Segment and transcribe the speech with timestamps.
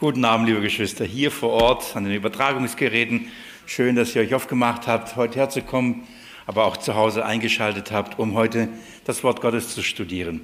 [0.00, 3.30] Guten Abend, liebe Geschwister, hier vor Ort an den Übertragungsgeräten.
[3.66, 6.04] Schön, dass ihr euch aufgemacht habt, heute herzukommen,
[6.46, 8.70] aber auch zu Hause eingeschaltet habt, um heute
[9.04, 10.40] das Wort Gottes zu studieren.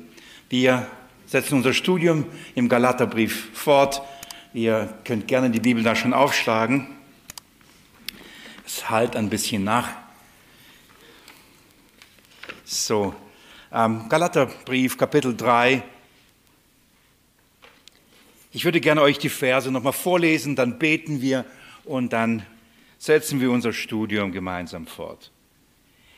[0.51, 0.87] Wir
[1.25, 4.03] setzen unser Studium im Galaterbrief fort.
[4.53, 6.89] Ihr könnt gerne die Bibel da schon aufschlagen.
[8.67, 9.89] Es halt ein bisschen nach.
[12.67, 13.15] So,
[13.73, 15.83] ähm, Galaterbrief, Kapitel 3.
[18.57, 21.45] Ich würde gerne euch die Verse nochmal vorlesen, dann beten wir
[21.85, 22.43] und dann
[22.97, 25.31] setzen wir unser Studium gemeinsam fort.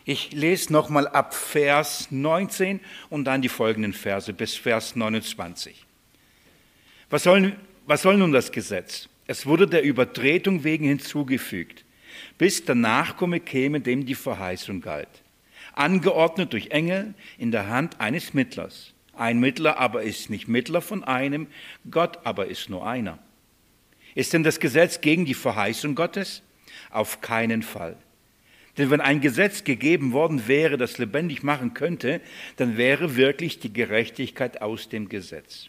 [0.05, 2.79] Ich lese nochmal ab Vers 19
[3.11, 5.85] und dann die folgenden Verse bis Vers 29.
[7.11, 7.57] Was soll,
[7.89, 9.09] was soll nun das Gesetz?
[9.27, 11.85] Es wurde der Übertretung wegen hinzugefügt,
[12.39, 15.25] bis der Nachkomme käme, dem die Verheißung galt.
[15.73, 21.05] Angeordnet durch Engel in der Hand eines Mittlers ein Mittler aber ist nicht Mittler von
[21.05, 21.47] einem,
[21.91, 23.19] Gott aber ist nur einer.
[24.15, 26.43] Ist denn das Gesetz gegen die Verheißung Gottes?
[26.91, 27.97] Auf keinen Fall.
[28.77, 32.21] Denn wenn ein Gesetz gegeben worden wäre, das lebendig machen könnte,
[32.57, 35.69] dann wäre wirklich die Gerechtigkeit aus dem Gesetz.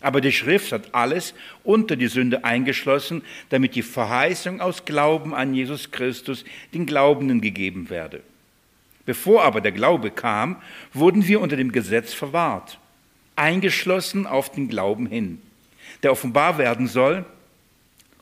[0.00, 5.54] Aber die Schrift hat alles unter die Sünde eingeschlossen, damit die Verheißung aus Glauben an
[5.54, 8.20] Jesus Christus den Glaubenden gegeben werde.
[9.06, 10.56] Bevor aber der Glaube kam,
[10.92, 12.78] wurden wir unter dem Gesetz verwahrt,
[13.36, 15.42] eingeschlossen auf den Glauben hin,
[16.02, 17.24] der offenbar werden soll,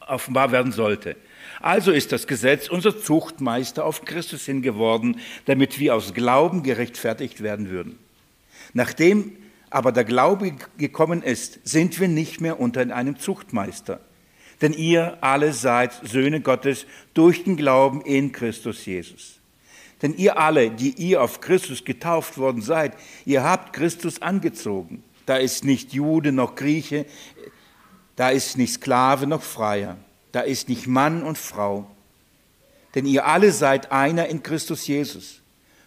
[0.00, 1.16] offenbar werden sollte.
[1.60, 7.42] Also ist das Gesetz unser Zuchtmeister auf Christus hin geworden, damit wir aus Glauben gerechtfertigt
[7.42, 7.98] werden würden.
[8.72, 9.36] Nachdem
[9.70, 14.00] aber der Glaube gekommen ist, sind wir nicht mehr unter einem Zuchtmeister.
[14.60, 19.40] Denn ihr alle seid Söhne Gottes durch den Glauben in Christus Jesus.
[20.02, 25.04] Denn ihr alle, die ihr auf Christus getauft worden seid, ihr habt Christus angezogen.
[25.26, 27.06] Da ist nicht Jude noch Grieche,
[28.16, 29.96] da ist nicht Sklave noch Freier,
[30.32, 31.88] da ist nicht Mann und Frau.
[32.94, 35.40] Denn ihr alle seid einer in Christus Jesus.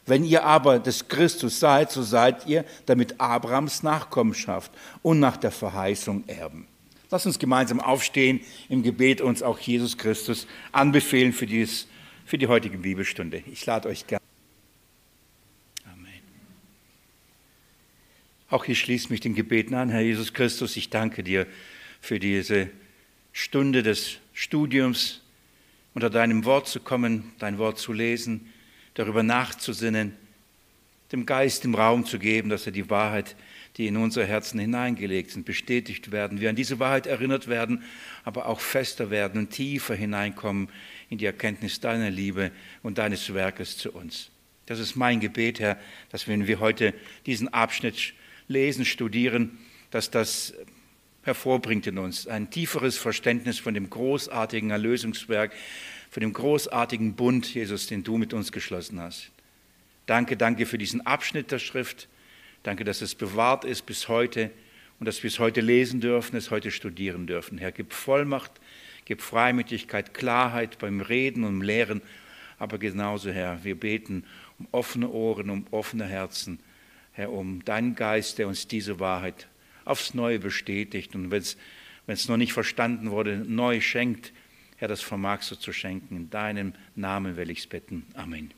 [0.06, 4.72] Wenn ihr aber des Christus seid, so seid ihr damit Abrahams Nachkommenschaft
[5.02, 6.68] und nach der Verheißung Erben.
[7.10, 8.40] Lass uns gemeinsam aufstehen
[8.70, 11.88] im Gebet uns auch Jesus Christus anbefehlen für dieses
[12.26, 13.44] für die heutige Bibelstunde.
[13.52, 14.24] Ich lade euch gerne.
[15.86, 16.12] Amen.
[18.50, 20.76] Auch ich schließe mich den Gebeten an, Herr Jesus Christus.
[20.76, 21.46] Ich danke dir
[22.02, 22.70] für diese
[23.32, 25.22] Stunde des Studiums,
[25.94, 28.52] unter deinem Wort zu kommen, dein Wort zu lesen,
[28.96, 30.14] darüber nachzusinnen,
[31.12, 33.36] dem Geist im Raum zu geben, dass er die Wahrheit,
[33.78, 36.42] die in unsere Herzen hineingelegt sind, bestätigt werden.
[36.42, 37.84] Wir an diese Wahrheit erinnert werden,
[38.24, 40.70] aber auch fester werden und tiefer hineinkommen
[41.10, 42.52] in die Erkenntnis deiner Liebe
[42.84, 44.32] und deines Werkes zu uns.
[44.66, 45.80] Das ist mein Gebet, Herr,
[46.10, 46.94] dass wenn wir heute
[47.26, 48.14] diesen Abschnitt
[48.48, 49.58] lesen, studieren,
[49.92, 50.54] dass das
[51.24, 55.54] hervorbringt in uns ein tieferes Verständnis von dem großartigen Erlösungswerk,
[56.10, 59.32] von dem großartigen Bund, Jesus, den du mit uns geschlossen hast.
[60.06, 62.08] Danke, danke für diesen Abschnitt der Schrift.
[62.64, 64.52] Danke, dass es bewahrt ist bis heute
[65.00, 67.58] und dass wir es heute lesen dürfen, es heute studieren dürfen.
[67.58, 68.52] Herr, gib Vollmacht
[69.06, 72.02] Gib Freimütigkeit, Klarheit beim Reden und Lehren.
[72.58, 74.24] Aber genauso, Herr, wir beten
[74.58, 76.60] um offene Ohren, um offene Herzen,
[77.12, 79.48] Herr, um deinen Geist, der uns diese Wahrheit
[79.86, 81.16] aufs Neue bestätigt.
[81.16, 81.44] Und wenn
[82.08, 84.34] es noch nicht verstanden wurde, neu schenkt,
[84.78, 86.18] Herr, das vermagst du zu schenken.
[86.18, 88.06] In deinem Namen will ich es bitten.
[88.16, 88.52] Amen.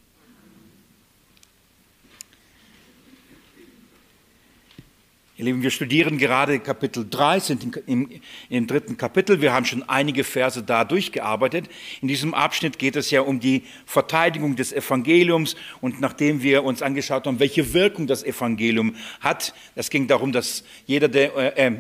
[5.40, 8.10] Ihr Lieben, wir studieren gerade Kapitel 3, sind im,
[8.50, 9.40] im, dritten Kapitel.
[9.40, 11.70] Wir haben schon einige Verse da durchgearbeitet.
[12.02, 15.56] In diesem Abschnitt geht es ja um die Verteidigung des Evangeliums.
[15.80, 20.64] Und nachdem wir uns angeschaut haben, welche Wirkung das Evangelium hat, es ging darum, dass
[20.88, 21.72] jeder, der, äh, äh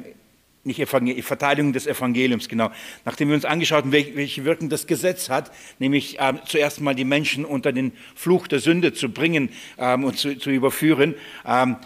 [0.68, 2.70] nicht Evangel Verteidigung des Evangeliums, genau.
[3.06, 7.06] Nachdem wir uns angeschaut haben, welche Wirkung das Gesetz hat, nämlich äh, zuerst mal die
[7.06, 11.78] Menschen unter den Fluch der Sünde zu bringen ähm, und zu, zu überführen, ähm,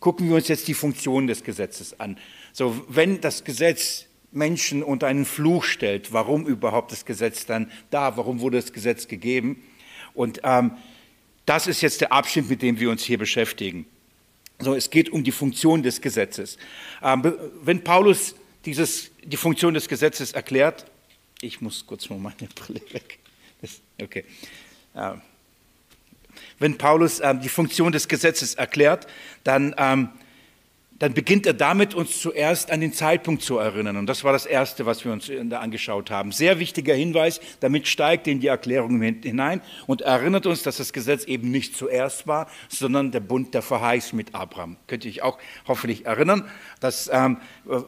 [0.00, 2.18] Gucken wir uns jetzt die Funktion des Gesetzes an.
[2.52, 8.16] So, wenn das Gesetz Menschen unter einen Fluch stellt, warum überhaupt das Gesetz dann da,
[8.16, 9.62] warum wurde das Gesetz gegeben?
[10.14, 10.72] Und ähm,
[11.46, 13.86] das ist jetzt der Abschnitt, mit dem wir uns hier beschäftigen.
[14.58, 16.58] So, es geht um die Funktion des Gesetzes.
[17.02, 17.32] Ähm,
[17.62, 18.34] wenn Paulus
[18.64, 20.84] dieses, die Funktion des Gesetzes erklärt,
[21.40, 23.18] ich muss kurz mal meine Brille weg.
[24.00, 24.24] Okay.
[24.94, 25.22] Ähm,
[26.58, 29.06] wenn Paulus ähm, die Funktion des Gesetzes erklärt,
[29.44, 30.10] dann ähm,
[30.98, 33.96] dann beginnt er damit, uns zuerst an den Zeitpunkt zu erinnern.
[33.96, 36.32] Und das war das Erste, was wir uns da angeschaut haben.
[36.32, 41.24] Sehr wichtiger Hinweis, damit steigt in die Erklärung hinein und erinnert uns, dass das Gesetz
[41.24, 44.76] eben nicht zuerst war, sondern der Bund der Verheißung mit Abraham.
[44.88, 46.50] Könnt ihr euch auch hoffentlich erinnern,
[46.80, 47.38] dass ähm,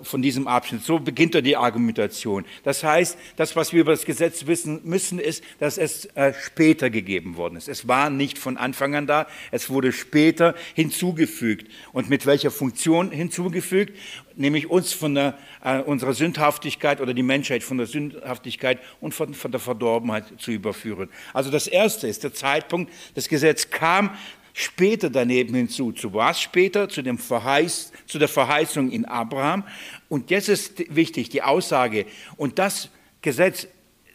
[0.03, 2.45] von diesem Abschnitt, so beginnt er die Argumentation.
[2.63, 6.91] Das heißt, das, was wir über das Gesetz wissen müssen, ist, dass es äh, später
[6.91, 7.69] gegeben worden ist.
[7.69, 11.71] Es war nicht von Anfang an da, es wurde später hinzugefügt.
[11.93, 13.97] Und mit welcher Funktion Dimension hinzugefügt,
[14.37, 19.35] nämlich uns von der, äh, unserer Sündhaftigkeit oder die Menschheit von der Sündhaftigkeit und von,
[19.35, 21.09] von der Verdorbenheit zu überführen.
[21.33, 24.17] Also das Erste ist der Zeitpunkt, das Gesetz kam
[24.53, 25.93] später daneben hinzu.
[25.93, 26.89] Zu was später?
[26.89, 29.65] Zu, dem Verheiß, zu der Verheißung in Abraham.
[30.09, 32.07] Und jetzt ist wichtig die Aussage,
[32.37, 32.91] und das
[33.23, 33.69] Gesetz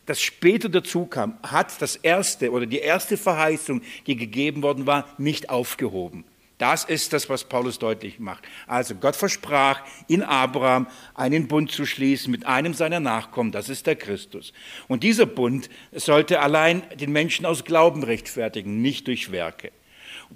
[0.06, 5.08] das später dazu kam, hat das erste oder die erste Verheißung, die gegeben worden war,
[5.18, 6.26] nicht aufgehoben.
[6.58, 8.46] Das ist das, was Paulus deutlich macht.
[8.66, 13.88] Also Gott versprach in Abraham einen Bund zu schließen mit einem seiner Nachkommen, das ist
[13.88, 14.54] der Christus.
[14.88, 19.72] Und dieser Bund sollte allein den Menschen aus Glauben rechtfertigen, nicht durch Werke.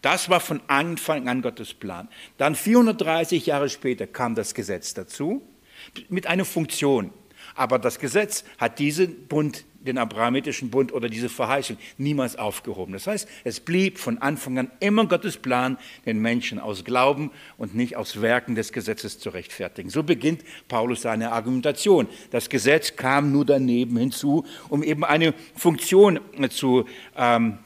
[0.01, 2.10] Das war von Anfang an Gottes Plan.
[2.38, 5.42] Dann 430 Jahre später kam das Gesetz dazu
[6.10, 7.13] mit einer Funktion.
[7.56, 12.94] Aber das Gesetz hat diesen Bund den abrahamitischen Bund oder diese Verheißung niemals aufgehoben.
[12.94, 17.76] Das heißt, es blieb von Anfang an immer Gottes Plan, den Menschen aus Glauben und
[17.76, 19.90] nicht aus Werken des Gesetzes zu rechtfertigen.
[19.90, 22.08] So beginnt Paulus seine Argumentation.
[22.31, 26.86] Das Gesetz kam nur daneben hinzu, um eben eine Funktion zu
[27.16, 27.58] ähm,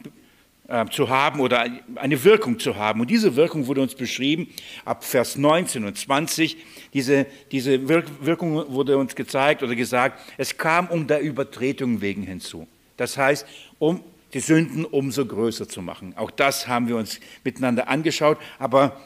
[0.73, 2.99] äh, zu haben oder eine Wirkung zu haben.
[2.99, 4.47] Und diese Wirkung wurde uns beschrieben
[4.85, 6.57] ab Vers 19 und 20.
[6.93, 12.67] Diese, diese Wirkung wurde uns gezeigt oder gesagt, es kam um der Übertretung wegen hinzu.
[12.97, 13.45] Das heißt,
[13.77, 14.03] um
[14.33, 16.17] die Sünden umso größer zu machen.
[16.17, 18.99] Auch das haben wir uns miteinander angeschaut, aber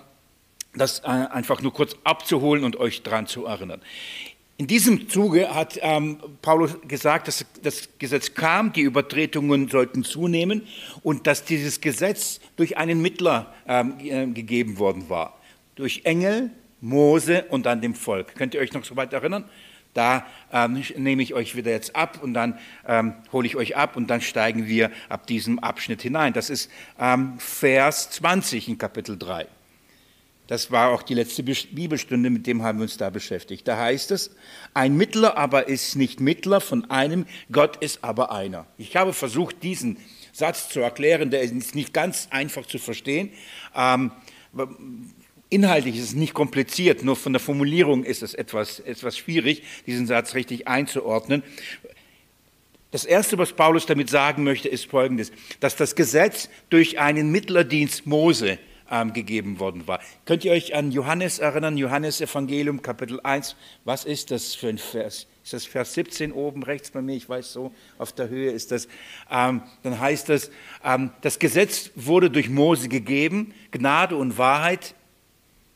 [0.73, 3.81] das äh, einfach nur kurz abzuholen und euch daran zu erinnern.
[4.59, 10.63] In diesem Zuge hat ähm, Paulus gesagt, dass das Gesetz kam, die Übertretungen sollten zunehmen
[11.03, 15.39] und dass dieses Gesetz durch einen Mittler ähm, äh, gegeben worden war.
[15.75, 16.49] Durch Engel,
[16.81, 18.33] Mose und dann dem Volk.
[18.33, 19.43] Könnt ihr euch noch so weit erinnern?
[19.93, 22.57] Da ähm, nehme ich euch wieder jetzt ab und dann
[22.87, 26.33] ähm, hole ich euch ab und dann steigen wir ab diesem Abschnitt hinein.
[26.33, 29.45] Das ist ähm, Vers 20 in Kapitel 3.
[30.47, 33.67] Das war auch die letzte Bibelstunde, mit dem haben wir uns da beschäftigt.
[33.67, 34.31] Da heißt es,
[34.73, 38.65] ein Mittler aber ist nicht Mittler von einem, Gott ist aber einer.
[38.77, 39.97] Ich habe versucht, diesen
[40.31, 43.31] Satz zu erklären, der ist nicht ganz einfach zu verstehen.
[43.75, 44.11] Ähm,
[45.49, 50.07] inhaltlich ist es nicht kompliziert, nur von der Formulierung ist es etwas, etwas schwierig, diesen
[50.07, 51.43] Satz richtig einzuordnen.
[52.91, 58.05] Das Erste, was Paulus damit sagen möchte, ist Folgendes, dass das Gesetz durch einen Mittlerdienst
[58.05, 59.99] Mose ähm, gegeben worden war.
[60.25, 61.77] Könnt ihr euch an Johannes erinnern?
[61.77, 63.55] Johannes Evangelium Kapitel 1.
[63.85, 65.27] Was ist das für ein Vers?
[65.43, 67.15] Ist das Vers 17 oben rechts bei mir?
[67.15, 68.87] Ich weiß so, auf der Höhe ist das.
[69.31, 70.51] Ähm, dann heißt das,
[70.83, 74.93] ähm, das Gesetz wurde durch Mose gegeben, Gnade und Wahrheit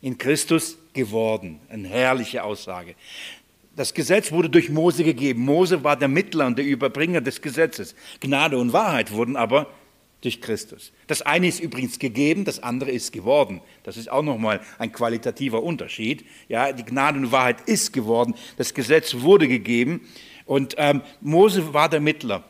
[0.02, 1.60] in Christus geworden.
[1.70, 2.96] Eine herrliche Aussage.
[3.76, 5.46] Das Gesetz wurde durch Mose gegeben.
[5.46, 7.96] Mose war der Mittler und der Überbringer des Gesetzes.
[8.20, 9.68] Gnade und Wahrheit wurden aber
[10.22, 10.92] durch Christus.
[11.08, 13.62] Das eine ist übrigens gegeben, das andere ist geworden.
[13.84, 16.26] Das ist auch nochmal ein qualitativer Unterschied.
[16.48, 20.02] Ja, die Gnade und Wahrheit ist geworden, das Gesetz wurde gegeben
[20.46, 22.44] und ähm, Mose war der Mittler.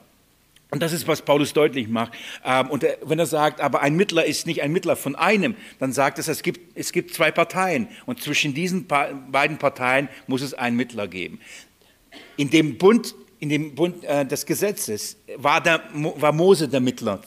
[0.69, 2.13] Und das ist, was Paulus deutlich macht.
[2.45, 5.91] Ähm, und wenn er sagt, aber ein Mittler ist nicht ein Mittler von einem, dann
[5.91, 7.89] sagt es, es gibt, es gibt zwei Parteien.
[8.05, 11.39] Und zwischen diesen beiden Parteien muss es einen Mittler geben.
[12.37, 17.21] In dem Bund, in dem Bund äh, des Gesetzes war, der, war Mose der Mittler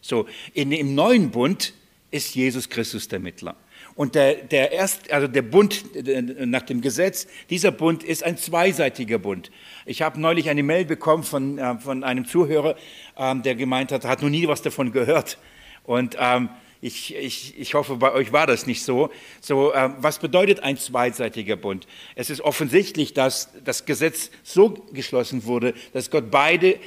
[0.00, 1.74] so, in, im neuen Bund
[2.10, 3.56] ist Jesus Christus der Mittler.
[3.94, 5.84] Und der, der, erst, also der Bund
[6.46, 9.50] nach dem Gesetz, dieser Bund ist ein zweiseitiger Bund.
[9.84, 12.76] Ich habe neulich eine Mail bekommen von, äh, von einem Zuhörer,
[13.16, 15.38] ähm, der gemeint hat, hat noch nie was davon gehört.
[15.84, 16.50] Und ähm,
[16.82, 19.10] ich, ich, ich hoffe, bei euch war das nicht so.
[19.40, 21.86] So, äh, was bedeutet ein zweiseitiger Bund?
[22.14, 26.78] Es ist offensichtlich, dass das Gesetz so geschlossen wurde, dass Gott beide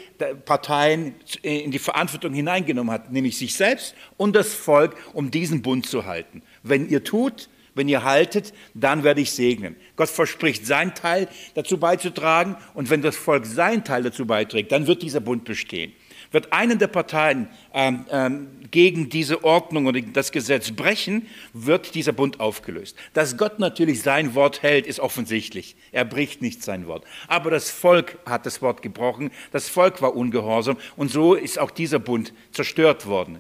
[0.45, 5.85] Parteien in die Verantwortung hineingenommen hat, nämlich sich selbst und das Volk, um diesen Bund
[5.85, 6.41] zu halten.
[6.63, 9.75] Wenn ihr tut, wenn ihr haltet, dann werde ich segnen.
[9.95, 14.87] Gott verspricht, sein Teil dazu beizutragen und wenn das Volk sein Teil dazu beiträgt, dann
[14.87, 15.93] wird dieser Bund bestehen.
[16.33, 22.11] Wird eine der Parteien ähm, ähm, gegen diese Ordnung oder das Gesetz brechen, wird dieser
[22.11, 22.97] Bund aufgelöst.
[23.13, 25.77] Dass Gott natürlich sein Wort hält, ist offensichtlich.
[25.93, 27.05] Er bricht nicht sein Wort.
[27.27, 31.71] Aber das Volk hat das Wort gebrochen, das Volk war ungehorsam und so ist auch
[31.71, 33.37] dieser Bund zerstört worden.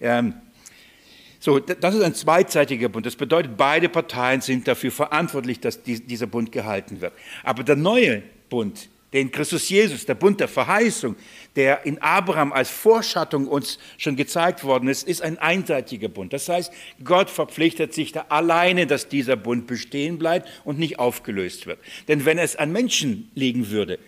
[0.00, 0.34] Ähm,
[1.42, 3.06] So, das ist ein zweitseitiger Bund.
[3.06, 7.14] Das bedeutet, beide Parteien sind dafür verantwortlich, dass dieser Bund gehalten wird.
[7.42, 11.16] Aber der neue Bund, den Christus Jesus, der Bund der Verheißung,
[11.56, 16.32] der in Abraham als Vorschattung uns schon gezeigt worden ist, ist ein einseitiger Bund.
[16.32, 21.66] Das heißt, Gott verpflichtet sich da alleine, dass dieser Bund bestehen bleibt und nicht aufgelöst
[21.66, 21.80] wird.
[22.06, 23.98] Denn wenn es an Menschen liegen würde,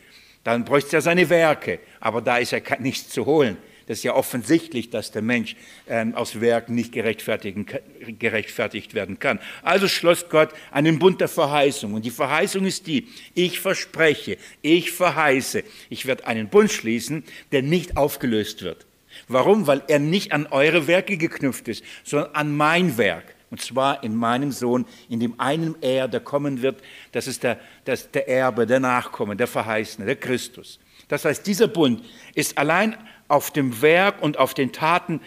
[0.44, 3.56] dann bräuchte er seine Werke, aber da ist ja nichts zu holen.
[3.92, 5.54] Das ist ja offensichtlich, dass der Mensch
[5.86, 9.38] ähm, aus Werken nicht gerechtfertigt werden kann.
[9.60, 11.92] Also schloss Gott einen Bund der Verheißung.
[11.92, 17.22] Und die Verheißung ist die, ich verspreche, ich verheiße, ich werde einen Bund schließen,
[17.52, 18.86] der nicht aufgelöst wird.
[19.28, 19.66] Warum?
[19.66, 23.34] Weil er nicht an eure Werke geknüpft ist, sondern an mein Werk.
[23.50, 26.80] Und zwar in meinem Sohn, in dem einen Er, der kommen wird,
[27.12, 30.78] das ist der, das, der Erbe, der Nachkomme, der Verheißene, der Christus.
[31.08, 32.02] Das heißt, dieser Bund
[32.34, 32.96] ist allein
[33.32, 35.20] auf dem Werk und auf den Taten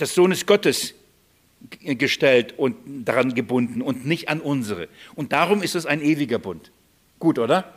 [0.00, 0.94] des Sohnes Gottes
[1.82, 4.88] gestellt und daran gebunden und nicht an unsere.
[5.14, 6.72] Und darum ist es ein ewiger Bund.
[7.18, 7.72] Gut, oder?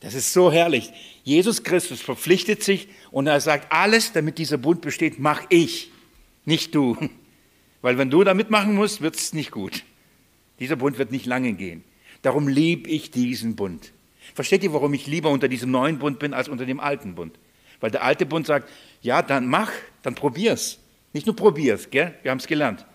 [0.00, 0.92] Das ist so herrlich.
[1.24, 5.90] Jesus Christus verpflichtet sich und er sagt, alles, damit dieser Bund besteht, mache ich,
[6.44, 6.96] nicht du.
[7.82, 9.82] Weil wenn du da mitmachen musst, wird es nicht gut.
[10.58, 11.84] Dieser Bund wird nicht lange gehen.
[12.20, 13.92] Darum liebe ich diesen Bund.
[14.34, 17.34] Versteht ihr, warum ich lieber unter diesem neuen Bund bin als unter dem alten Bund?
[17.80, 18.68] Weil der alte Bund sagt,
[19.02, 19.70] ja, dann mach,
[20.02, 20.78] dann probier's.
[21.12, 22.14] Nicht nur probier's, gell?
[22.22, 22.86] wir haben es gelernt.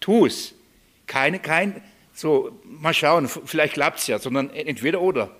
[0.00, 0.54] Tu es.
[1.06, 5.30] Keine, kein, so, mal schauen, vielleicht klappt es ja, sondern entweder oder.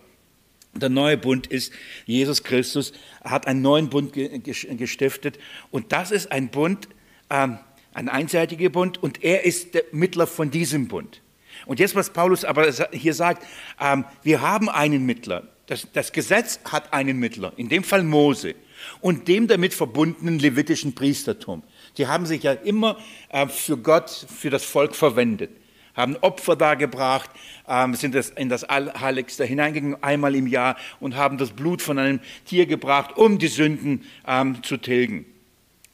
[0.75, 1.73] Der neue Bund ist,
[2.05, 2.93] Jesus Christus
[3.25, 5.39] hat einen neuen Bund gestiftet
[5.71, 6.89] und das ist ein Bund,
[7.31, 7.59] ähm,
[7.95, 11.23] ein einseitiger Bund und er ist der Mittler von diesem Bund.
[11.65, 13.45] Und jetzt, was Paulus aber hier sagt,
[13.81, 15.49] ähm, wir haben einen Mittler.
[15.67, 18.55] Das, das Gesetz hat einen Mittler, in dem Fall Mose
[19.01, 21.63] und dem damit verbundenen levitischen Priestertum.
[21.99, 22.97] Die haben sich ja immer
[23.31, 25.51] äh, für Gott, für das Volk verwendet,
[25.95, 27.31] haben Opfer dargebracht,
[27.69, 32.21] ähm, sind in das Allerheiligste hineingegangen einmal im Jahr und haben das Blut von einem
[32.45, 35.27] Tier gebracht, um die Sünden ähm, zu tilgen.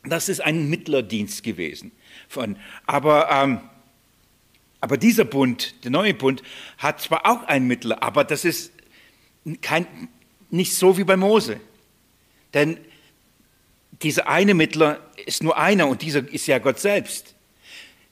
[0.04, 1.92] Das ist ein Mittlerdienst gewesen.
[2.86, 3.60] aber, ähm,
[4.80, 6.42] aber dieser Bund, der neue Bund,
[6.78, 8.72] hat zwar auch einen Mittler, aber das ist
[9.60, 9.86] kein,
[10.50, 11.60] nicht so wie bei Mose.
[12.54, 12.78] Denn
[14.02, 17.34] dieser eine Mittler ist nur einer und dieser ist ja Gott selbst.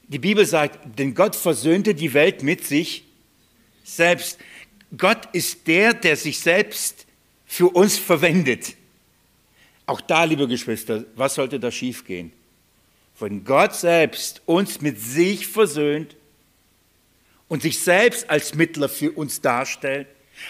[0.08, 3.04] Die Bibel sagt, denn Gott versöhnte die Welt mit sich
[3.84, 4.38] selbst.
[4.96, 7.06] Gott ist der, der sich selbst
[7.46, 8.74] für uns verwendet.
[9.86, 12.32] Auch da, liebe Geschwister, was sollte da schiefgehen?
[13.18, 16.16] Wenn Gott selbst uns mit sich versöhnt
[17.48, 20.06] und sich selbst als Mittler für uns darstellt,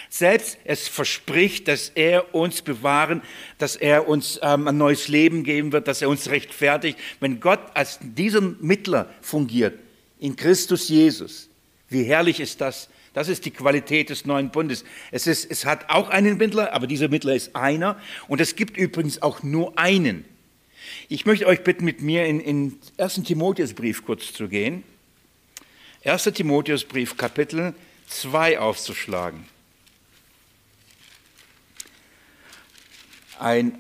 [0.09, 3.23] selbst es verspricht, dass er uns bewahren,
[3.59, 6.99] dass er uns ähm, ein neues Leben geben wird, dass er uns rechtfertigt.
[7.21, 9.79] Wenn Gott als dieser Mittler fungiert,
[10.19, 11.49] in Christus Jesus,
[11.89, 12.89] wie herrlich ist das?
[13.13, 14.85] Das ist die Qualität des neuen Bundes.
[15.11, 18.01] Es, ist, es hat auch einen Mittler, aber dieser Mittler ist einer.
[18.29, 20.25] Und es gibt übrigens auch nur einen.
[21.09, 23.23] Ich möchte euch bitten, mit mir in, in 1.
[23.25, 24.85] Timotheusbrief kurz zu gehen.
[26.05, 26.25] 1.
[26.25, 27.75] Timotheusbrief, Kapitel
[28.09, 29.45] 2 aufzuschlagen.
[33.41, 33.79] Ein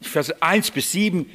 [0.00, 1.30] Verse 1 bis 7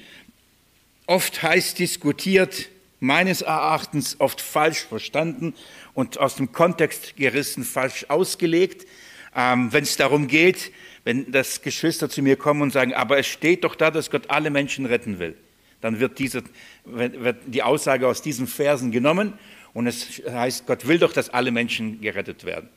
[1.08, 2.70] oft heiß diskutiert,
[3.00, 5.54] meines Erachtens oft falsch verstanden
[5.94, 8.88] und aus dem Kontext gerissen, falsch ausgelegt.
[9.36, 10.72] Ähm, wenn es darum geht,
[11.04, 14.30] wenn das Geschwister zu mir kommen und sagen, aber es steht doch da, dass Gott
[14.30, 15.36] alle Menschen retten will,
[15.82, 16.44] dann wird, diese,
[16.86, 19.34] wird die Aussage aus diesen Versen genommen
[19.74, 22.70] und es heißt, Gott will doch, dass alle Menschen gerettet werden.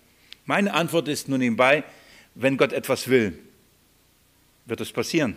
[0.45, 1.85] Meine Antwort ist nur nebenbei,
[2.41, 3.37] wenn Gott etwas will,
[4.65, 5.37] wird es passieren.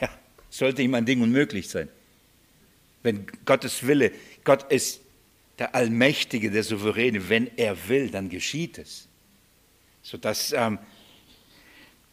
[0.00, 0.10] Ja,
[0.50, 1.88] sollte ihm ein Ding unmöglich sein.
[3.02, 4.12] Wenn Gottes Wille,
[4.44, 5.00] Gott ist
[5.58, 9.08] der Allmächtige, der Souveräne, wenn er will, dann geschieht es.
[10.02, 10.78] Sodass ähm,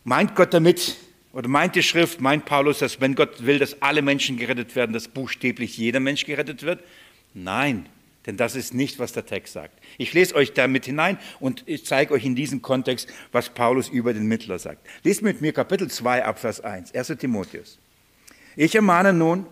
[0.05, 0.95] meint Gott damit,
[1.33, 4.93] oder meint die Schrift, meint Paulus, dass wenn Gott will, dass alle Menschen gerettet werden,
[4.93, 6.81] dass buchstäblich jeder Mensch gerettet wird?
[7.33, 7.87] Nein,
[8.27, 9.79] denn das ist nicht, was der Text sagt.
[9.97, 14.13] Ich lese euch damit hinein und ich zeige euch in diesem Kontext, was Paulus über
[14.13, 14.85] den Mittler sagt.
[15.03, 17.07] Lest mit mir Kapitel 2 Abvers 1, 1.
[17.17, 17.79] Timotheus.
[18.55, 19.47] Ich ermahne nun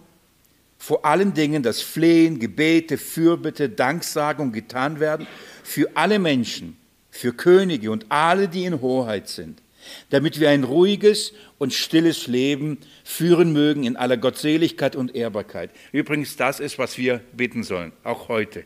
[0.77, 5.25] vor allen Dingen, dass Flehen, Gebete, Fürbitte, Danksagung getan werden
[5.63, 6.77] für alle Menschen,
[7.10, 9.62] für Könige und alle, die in Hoheit sind
[10.10, 15.72] damit wir ein ruhiges und stilles Leben führen mögen in aller Gottseligkeit und Ehrbarkeit.
[15.92, 18.65] Übrigens, das ist, was wir bitten sollen, auch heute,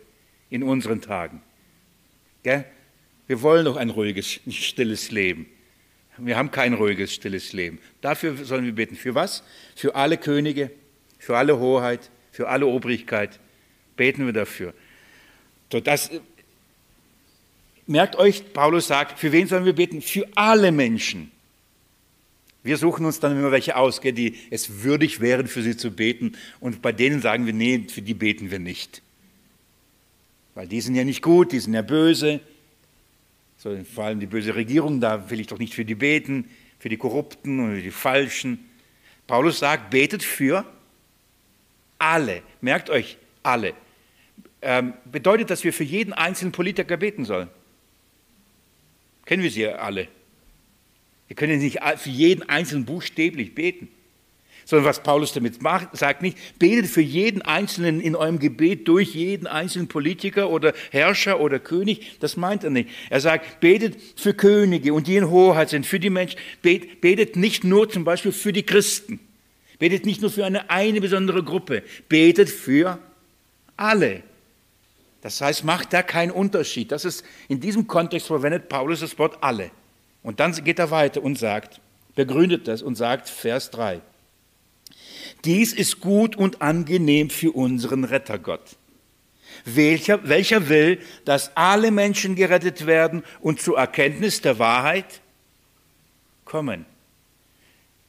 [0.50, 1.42] in unseren Tagen.
[2.44, 2.66] Gell?
[3.28, 5.46] Wir wollen doch ein ruhiges, stilles Leben.
[6.18, 7.80] Wir haben kein ruhiges, stilles Leben.
[8.02, 8.96] Dafür sollen wir beten.
[8.96, 9.44] Für was?
[9.76, 10.72] Für alle Könige,
[11.20, 13.40] für alle Hoheit, für alle Obrigkeit.
[13.96, 14.74] Beten wir dafür.
[15.72, 16.10] So, das,
[17.90, 20.02] merkt euch, Paulus sagt, für wen sollen wir beten?
[20.02, 21.32] Für alle Menschen.
[22.62, 26.34] Wir suchen uns dann immer welche aus, die es würdig wären, für sie zu beten.
[26.60, 29.02] Und bei denen sagen wir, nee, für die beten wir nicht.
[30.56, 32.42] Weil die sind ja nicht gut, die sind ja böse.
[33.58, 36.90] So, vor allem die böse Regierung, da will ich doch nicht für die beten, für
[36.90, 38.60] die Korrupten und die Falschen.
[39.26, 40.66] Paulus sagt, betet für
[41.98, 42.42] alle.
[42.62, 43.74] Merkt euch, alle.
[44.62, 47.50] Ähm, bedeutet, dass wir für jeden einzelnen Politiker beten sollen.
[49.30, 50.08] Kennen wir sie ja alle.
[51.28, 53.88] Wir können nicht für jeden einzelnen buchstäblich beten.
[54.66, 59.14] Sondern was Paulus damit macht, sagt nicht, betet für jeden Einzelnen in eurem Gebet durch
[59.14, 62.18] jeden einzelnen Politiker oder Herrscher oder König.
[62.20, 62.90] Das meint er nicht.
[63.12, 66.40] Er sagt, betet für Könige und die in Hoheit sind, für die Menschen.
[66.64, 69.20] Betet nicht nur zum Beispiel für die Christen.
[69.78, 71.84] Betet nicht nur für eine, eine besondere Gruppe.
[72.08, 72.98] Betet für
[73.78, 74.24] alle.
[75.22, 76.92] Das heißt, macht da keinen Unterschied.
[76.92, 79.72] Das ist in diesem Kontext verwendet Paulus das Wort alle.
[80.24, 81.82] Und dann geht er weiter und sagt,
[82.16, 84.02] begründet das und sagt, Vers 3,
[85.46, 88.78] dies ist gut und angenehm für unseren Rettergott,
[89.66, 95.22] welcher, welcher will, dass alle Menschen gerettet werden und zur Erkenntnis der Wahrheit
[96.46, 96.86] kommen.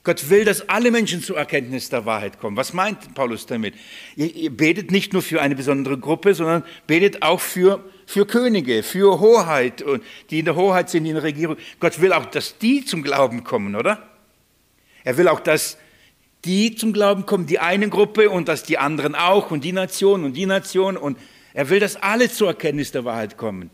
[0.02, 2.57] Gott will, dass alle Menschen zur Erkenntnis der Wahrheit kommen.
[2.57, 3.75] Was meint Paulus damit?
[4.16, 8.83] Ihr, ihr betet nicht nur für eine besondere Gruppe, sondern betet auch für, für Könige,
[8.83, 9.85] für Hoheit,
[10.30, 11.57] die in der Hoheit sind, in der Regierung.
[11.80, 14.09] Gott will auch, dass die zum Glauben kommen, oder?
[15.04, 15.76] Er will auch, dass
[16.47, 20.25] die zum Glauben kommen, die eine Gruppe und dass die anderen auch und die Nation
[20.25, 21.19] und die Nation und
[21.52, 23.71] er will, dass alle zur Erkenntnis der Wahrheit kommen.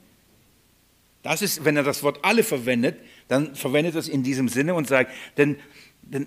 [1.23, 4.75] Das ist, wenn er das Wort alle verwendet, dann verwendet er es in diesem Sinne
[4.75, 5.56] und sagt, denn
[6.06, 6.26] denn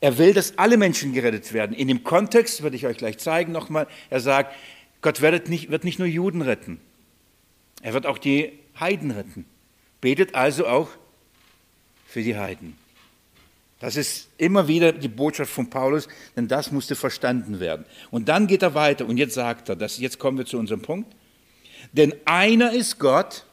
[0.00, 1.76] er will, dass alle Menschen gerettet werden.
[1.76, 4.54] In dem Kontext, würde ich euch gleich zeigen nochmal, er sagt,
[5.02, 6.80] Gott wird nicht, wird nicht nur Juden retten,
[7.82, 9.44] er wird auch die Heiden retten.
[10.00, 10.88] Betet also auch
[12.06, 12.76] für die Heiden.
[13.78, 17.86] Das ist immer wieder die Botschaft von Paulus, denn das musste verstanden werden.
[18.10, 20.82] Und dann geht er weiter und jetzt sagt er, das, jetzt kommen wir zu unserem
[20.82, 21.14] Punkt.
[21.92, 23.46] Denn einer ist Gott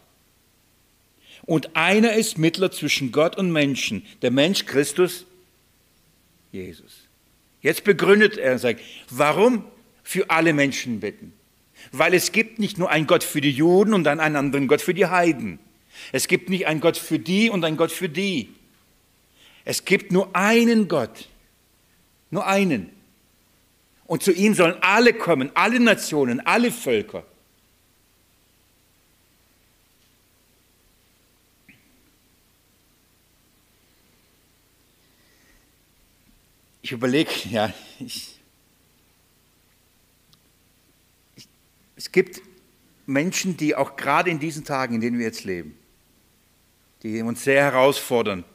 [1.45, 5.25] und einer ist Mittler zwischen Gott und Menschen, der Mensch Christus,
[6.51, 7.07] Jesus.
[7.61, 9.65] Jetzt begründet er und sagt, warum
[10.03, 11.33] für alle Menschen bitten?
[11.91, 14.93] Weil es gibt nicht nur einen Gott für die Juden und einen anderen Gott für
[14.93, 15.59] die Heiden.
[16.11, 18.49] Es gibt nicht einen Gott für die und einen Gott für die.
[19.65, 21.27] Es gibt nur einen Gott.
[22.29, 22.89] Nur einen.
[24.05, 27.25] Und zu ihm sollen alle kommen, alle Nationen, alle Völker.
[36.87, 38.39] Ich überlege, ja, ich,
[41.35, 41.47] ich,
[41.97, 42.41] es gibt
[43.05, 45.77] Menschen, die auch gerade in diesen Tagen, in denen wir jetzt leben,
[47.03, 48.45] die uns sehr herausfordern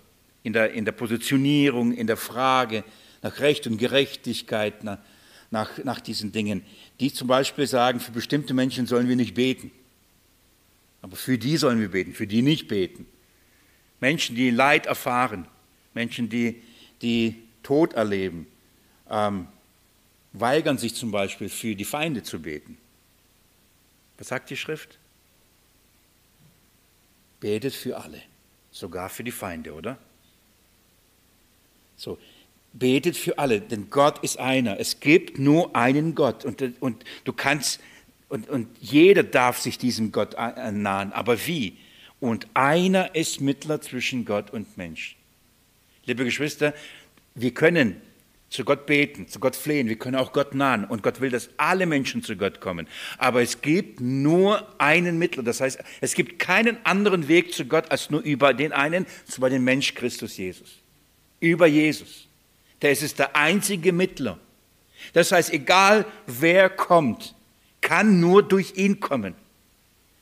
[0.42, 2.84] in der, in der Positionierung, in der Frage
[3.20, 4.98] nach Recht und Gerechtigkeit, nach,
[5.50, 6.64] nach, nach diesen Dingen,
[7.00, 9.70] die zum Beispiel sagen, für bestimmte Menschen sollen wir nicht beten.
[11.02, 13.06] Aber für die sollen wir beten, für die nicht beten.
[14.00, 15.46] Menschen, die Leid erfahren,
[15.92, 16.62] Menschen, die,
[17.02, 18.46] die Tod erleben,
[19.10, 19.48] ähm,
[20.32, 22.78] weigern sich zum Beispiel für die Feinde zu beten.
[24.18, 24.98] Was sagt die Schrift?
[27.40, 28.22] Betet für alle,
[28.70, 29.98] sogar für die Feinde, oder?
[31.96, 32.18] So,
[32.72, 34.78] betet für alle, denn Gott ist einer.
[34.78, 37.80] Es gibt nur einen Gott und, und du kannst,
[38.28, 41.12] und, und jeder darf sich diesem Gott nahen.
[41.12, 41.76] Aber wie?
[42.20, 45.16] Und einer ist Mittler zwischen Gott und Mensch.
[46.04, 46.72] Liebe Geschwister,
[47.34, 48.00] wir können
[48.52, 51.48] zu Gott beten, zu Gott flehen, wir können auch Gott nahen und Gott will, dass
[51.56, 52.86] alle Menschen zu Gott kommen.
[53.16, 57.90] Aber es gibt nur einen Mittler, das heißt, es gibt keinen anderen Weg zu Gott
[57.90, 60.80] als nur über den einen, über den Mensch Christus Jesus.
[61.40, 62.28] Über Jesus.
[62.82, 64.38] Der ist der einzige Mittler.
[65.14, 67.34] Das heißt, egal wer kommt,
[67.80, 69.34] kann nur durch ihn kommen.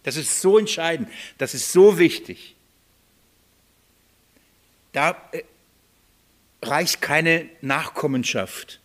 [0.03, 2.55] Das ist so entscheidend, das ist so wichtig.
[4.93, 5.43] Da, äh,
[6.63, 8.81] reicht keine Nachkommenschaft.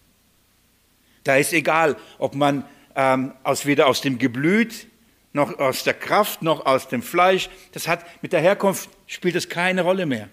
[1.24, 4.88] Da ist egal, ob man ähm, aus, weder aus dem Geblüt,
[5.34, 9.50] noch aus der Kraft, noch aus dem Fleisch, das hat mit der Herkunft spielt es
[9.50, 10.30] keine Rolle mehr.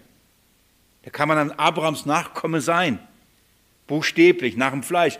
[1.03, 2.99] Da kann man an Abrahams Nachkomme sein,
[3.87, 5.19] buchstäblich, nach dem Fleisch.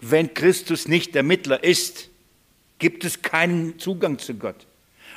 [0.00, 2.10] Wenn Christus nicht der Mittler ist,
[2.78, 4.66] gibt es keinen Zugang zu Gott.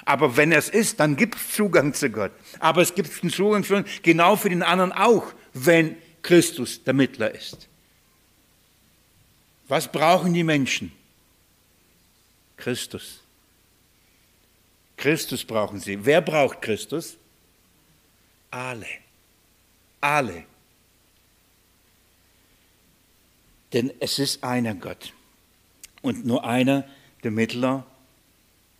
[0.06, 2.32] Aber wenn er es ist, dann gibt es Zugang zu Gott.
[2.60, 7.36] Aber es gibt einen Zugang für, genau für den anderen auch, wenn Christus der Mittler
[7.36, 7.68] ist.
[9.68, 10.92] Was brauchen die Menschen?
[12.58, 13.20] Christus.
[14.98, 16.04] Christus brauchen sie.
[16.04, 17.18] Wer braucht Christus?
[18.50, 18.88] Alle.
[20.02, 20.46] Alle.
[23.72, 25.14] Denn es ist einer Gott
[26.02, 26.90] und nur einer
[27.24, 27.86] der Mittler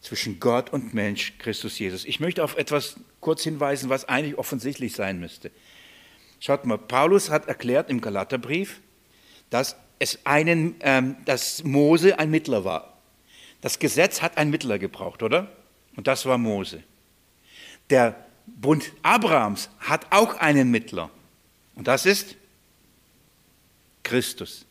[0.02, 2.06] zwischen Gott und Mensch, Christus Jesus.
[2.06, 5.52] Ich möchte auf etwas kurz hinweisen, was eigentlich offensichtlich sein müsste.
[6.40, 8.82] Schaut mal, Paulus hat erklärt im Galaterbrief,
[9.50, 12.98] dass es einen, ähm, dass Mose ein Mittler war.
[13.62, 15.50] Das Gesetz hat einen Mittler gebraucht, oder?
[15.96, 16.84] Und das war Mose.
[17.90, 21.10] Der Bund Abrahams hat auch einen Mittler.
[21.76, 22.36] Und das ist
[24.04, 24.66] Christus.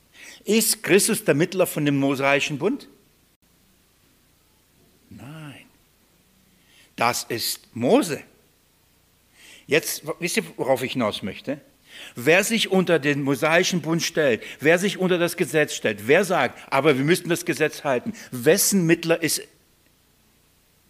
[0.45, 2.89] Ist Christus der Mittler von dem mosaischen Bund?
[5.11, 5.65] Nein.
[6.97, 8.23] Das ist Mose.
[9.67, 11.61] Jetzt, wisst ihr, worauf ich hinaus möchte?
[12.17, 16.61] Wer sich unter den mosaischen Bund stellt, wer sich unter das Gesetz stellt, wer sagt,
[16.73, 19.43] aber wir müssten das Gesetz halten, wessen Mittler ist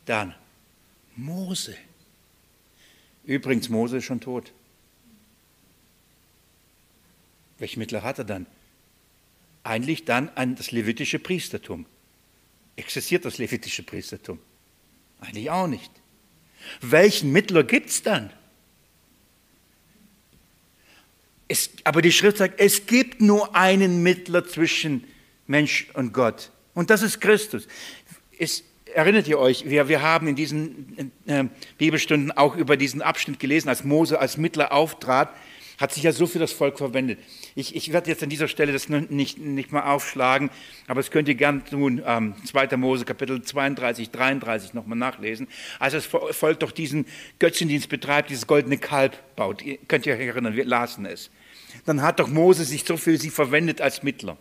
[0.06, 0.34] dann?
[1.16, 1.76] Mose.
[3.24, 4.52] Übrigens, Mose ist schon tot.
[7.58, 8.46] Welche Mittler hat er dann?
[9.62, 11.87] Eigentlich dann an das levitische Priestertum.
[12.76, 14.38] Existiert das levitische Priestertum?
[15.20, 15.90] Eigentlich auch nicht.
[16.80, 18.30] Welchen Mittler gibt es dann?
[21.54, 25.04] Es, aber die Schrift sagt, es gibt nur einen Mittler zwischen
[25.46, 26.50] Mensch und Gott.
[26.74, 27.68] Und das ist Christus.
[28.36, 31.44] Es, erinnert ihr euch, wir, wir haben in diesen äh,
[31.78, 35.32] Bibelstunden auch über diesen Abschnitt gelesen, als Mose als Mittler auftrat,
[35.78, 37.20] hat sich ja so für das Volk verwendet.
[37.54, 40.50] Ich, ich werde jetzt an dieser Stelle das nicht, nicht mal aufschlagen,
[40.88, 42.76] aber das könnt ihr gern tun, ähm, 2.
[42.76, 45.46] Mose Kapitel 32, 33 nochmal nachlesen.
[45.78, 47.06] Als das Volk doch diesen
[47.38, 51.30] Götzendienst betreibt, dieses goldene Kalb baut, ihr könnt ihr euch erinnern, wir lasen es.
[51.84, 54.37] Dann hat doch Mose sich so für sie verwendet als Mittler.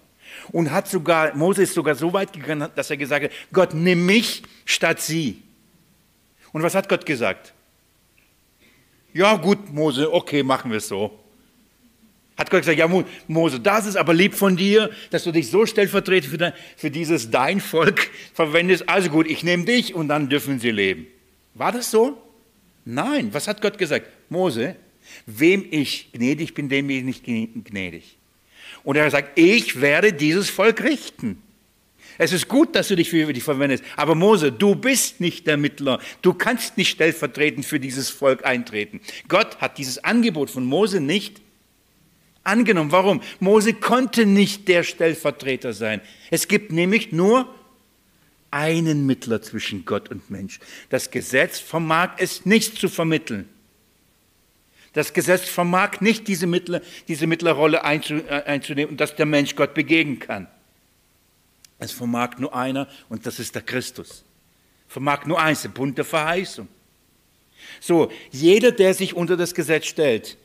[0.51, 4.05] Und hat sogar, Mose ist sogar so weit gegangen, dass er gesagt hat, Gott, nimm
[4.05, 5.41] mich statt sie.
[6.51, 7.53] Und was hat Gott gesagt?
[9.13, 11.19] Ja gut, Mose, okay, machen wir es so.
[12.35, 12.89] Hat Gott gesagt, ja
[13.27, 16.89] Mose, das ist aber lieb von dir, dass du dich so stellvertretend für, dein, für
[16.89, 18.89] dieses dein Volk verwendest.
[18.89, 21.05] Also gut, ich nehme dich und dann dürfen sie leben.
[21.53, 22.17] War das so?
[22.85, 24.07] Nein, was hat Gott gesagt?
[24.29, 24.75] Mose,
[25.25, 28.17] wem ich gnädig bin, dem bin ich nicht gnädig.
[28.83, 31.41] Und er sagt, ich werde dieses Volk richten.
[32.17, 35.57] Es ist gut, dass du dich für dich verwendest, aber Mose, du bist nicht der
[35.57, 35.99] Mittler.
[36.21, 39.01] Du kannst nicht stellvertretend für dieses Volk eintreten.
[39.27, 41.41] Gott hat dieses Angebot von Mose nicht
[42.43, 42.91] angenommen.
[42.91, 43.21] Warum?
[43.39, 46.01] Mose konnte nicht der Stellvertreter sein.
[46.29, 47.53] Es gibt nämlich nur
[48.51, 50.59] einen Mittler zwischen Gott und Mensch.
[50.89, 53.49] Das Gesetz vermag es nicht zu vermitteln.
[54.93, 60.19] Das Gesetz vermag nicht diese, Mittler, diese Mittlerrolle äh, einzunehmen, dass der Mensch Gott begegnen
[60.19, 60.47] kann.
[61.79, 64.23] Es vermag nur einer und das ist der Christus.
[64.87, 66.67] Vermag nur eins, Bund der Verheißung.
[67.79, 70.37] So, jeder, der sich unter das Gesetz stellt,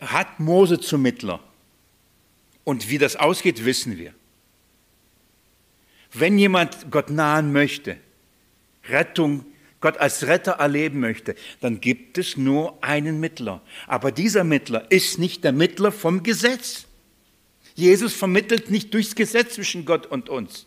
[0.00, 1.40] hat Mose zum Mittler.
[2.62, 4.14] Und wie das ausgeht, wissen wir.
[6.12, 7.96] Wenn jemand Gott nahen möchte,
[8.88, 9.44] Rettung
[9.80, 13.60] Gott als Retter erleben möchte, dann gibt es nur einen Mittler.
[13.86, 16.86] Aber dieser Mittler ist nicht der Mittler vom Gesetz.
[17.74, 20.66] Jesus vermittelt nicht durchs Gesetz zwischen Gott und uns,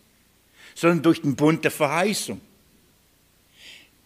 [0.76, 2.40] sondern durch den Bund der Verheißung.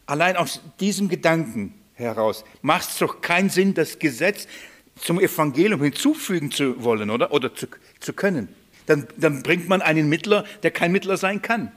[0.08, 4.48] Allein aus diesem Gedanken heraus macht es doch keinen Sinn, das Gesetz
[4.96, 7.68] zum Evangelium hinzufügen zu wollen oder, oder zu,
[8.00, 8.48] zu können.
[8.88, 11.72] Dann, dann bringt man einen Mittler, der kein Mittler sein kann.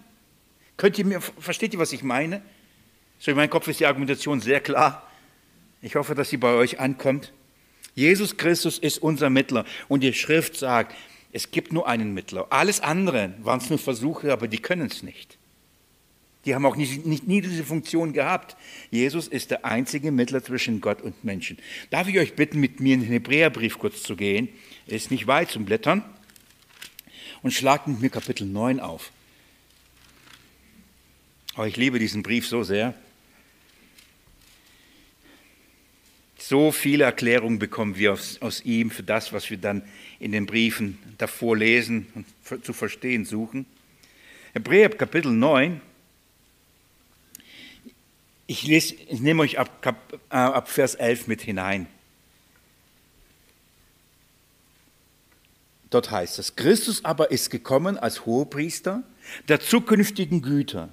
[0.76, 2.42] Könnt ihr mir, versteht ihr, was ich meine?
[3.18, 5.08] So in meinem Kopf ist die Argumentation sehr klar.
[5.82, 7.32] Ich hoffe, dass sie bei euch ankommt.
[7.94, 10.94] Jesus Christus ist unser Mittler und die Schrift sagt,
[11.32, 12.46] es gibt nur einen Mittler.
[12.50, 15.36] Alles andere waren es nur Versuche, aber die können es nicht.
[16.44, 18.56] Die haben auch nicht, nicht, nie diese Funktion gehabt.
[18.90, 21.58] Jesus ist der einzige Mittler zwischen Gott und Menschen.
[21.90, 24.48] Darf ich euch bitten, mit mir in den Hebräerbrief kurz zu gehen?
[24.86, 26.04] Ist nicht weit zum Blättern.
[27.42, 29.12] Und schlagt mit mir Kapitel 9 auf.
[31.54, 32.94] Aber ich liebe diesen Brief so sehr.
[36.48, 39.82] So viele Erklärungen bekommen wir aus, aus, ihm für das, was wir dann
[40.18, 43.66] in den Briefen davor lesen und zu verstehen suchen.
[44.54, 45.82] Hebräer Kapitel 9.
[48.46, 51.86] Ich, lese, ich nehme euch ab, ab, äh, ab Vers 11 mit hinein.
[55.90, 59.02] Dort heißt es, Christus aber ist gekommen als Hohepriester
[59.48, 60.88] der zukünftigen Güter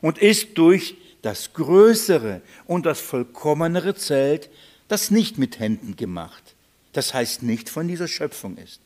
[0.00, 4.48] und ist durch das größere und das vollkommenere Zelt
[4.88, 6.54] das nicht mit Händen gemacht,
[6.92, 8.80] das heißt nicht von dieser Schöpfung ist.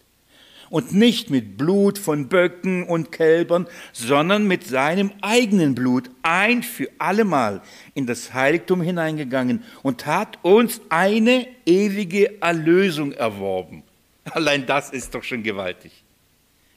[0.71, 6.91] und nicht mit Blut von Böcken und Kälbern, sondern mit seinem eigenen Blut ein für
[6.99, 7.63] allemal
[7.95, 13.83] in das Heiligtum hineingegangen und hat uns eine ewige Erlösung erworben.
[14.25, 16.05] Allein das ist doch schon gewaltig.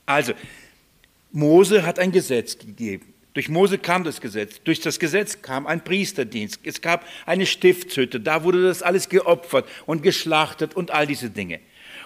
[0.06, 0.34] Also,
[1.32, 3.11] Mose hat ein Gesetz gegeben.
[3.34, 4.62] Durch Mose kam das Gesetz.
[4.64, 6.60] Durch das Gesetz kam ein Priesterdienst.
[6.64, 8.20] Es gab eine Stiftshütte.
[8.20, 11.60] Da wurde das alles geopfert und geschlachtet und all diese Dinge.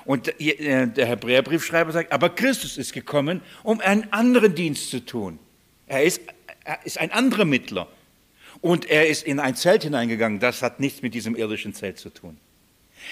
[0.06, 5.40] Und äh, der Hebräerbriefschreiber sagt, aber Christus ist gekommen, um einen anderen Dienst zu tun.
[5.88, 6.22] Er ist,
[6.64, 7.88] er ist ein anderer Mittler.
[8.62, 10.40] Und er ist in ein Zelt hineingegangen.
[10.40, 12.38] Das hat nichts mit diesem irdischen Zelt zu tun.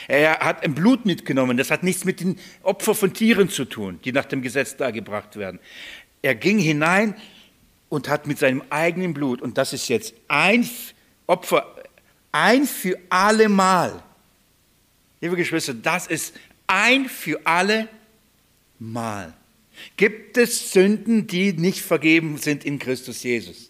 [0.08, 1.58] Er hat ein Blut mitgenommen.
[1.58, 5.36] Das hat nichts mit den Opfern von Tieren zu tun, die nach dem Gesetz dargebracht
[5.36, 5.60] werden.
[6.22, 7.16] Er ging hinein
[7.94, 10.68] und hat mit seinem eigenen Blut, und das ist jetzt ein
[11.28, 11.76] Opfer,
[12.32, 14.02] ein für alle Mal.
[15.22, 16.34] Liebe Geschwister, das ist
[16.66, 17.88] ein für alle
[18.80, 19.32] Mal.
[19.96, 23.70] Gibt es Sünden, die nicht vergeben sind in Christus Jesus?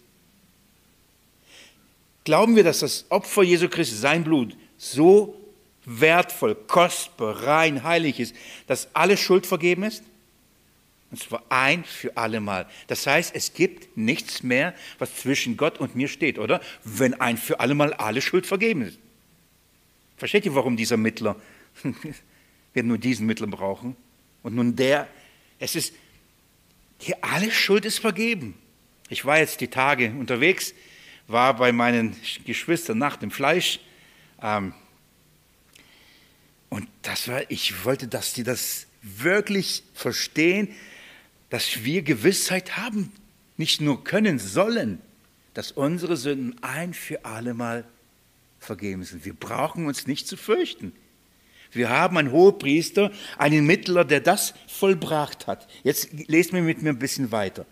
[2.24, 5.38] Glauben wir, dass das Opfer Jesu Christi, sein Blut, so
[5.84, 8.34] wertvoll, kostbar, rein, heilig ist,
[8.68, 10.02] dass alle Schuld vergeben ist?
[11.14, 12.68] Und zwar ein für alle Mal.
[12.88, 16.60] Das heißt, es gibt nichts mehr, was zwischen Gott und mir steht, oder?
[16.82, 18.98] Wenn ein für alle Mal alle Schuld vergeben ist.
[20.16, 21.36] Versteht ihr, warum dieser Mittler
[22.72, 23.94] wir nur diesen Mittel brauchen.
[24.42, 25.06] Und nun der,
[25.60, 25.94] es ist,
[26.98, 28.58] hier alle Schuld ist vergeben.
[29.08, 30.74] Ich war jetzt die Tage unterwegs,
[31.28, 33.78] war bei meinen Geschwistern nach dem Fleisch.
[34.42, 34.74] Ähm,
[36.70, 40.74] und das war, ich wollte, dass die das wirklich verstehen,
[41.50, 43.12] dass wir Gewissheit haben,
[43.56, 45.00] nicht nur können, sollen,
[45.54, 47.84] dass unsere Sünden ein für alle Mal
[48.58, 49.24] vergeben sind.
[49.24, 50.92] Wir brauchen uns nicht zu fürchten.
[51.70, 55.68] Wir haben einen Hohepriester, einen Mittler, der das vollbracht hat.
[55.82, 57.66] Jetzt lesen wir mit mir ein bisschen weiter.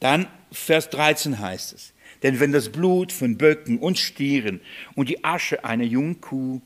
[0.00, 4.60] Dann Vers 13 heißt es, denn wenn das Blut von Böcken und Stieren
[4.94, 6.60] und die Asche einer Jungkuh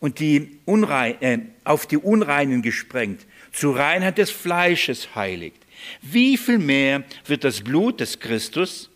[0.00, 5.63] und die Unrein, äh, auf die Unreinen gesprengt zur Reinheit des Fleisches heiligt,
[6.02, 8.90] wie viel mehr wird das Blut des Christus,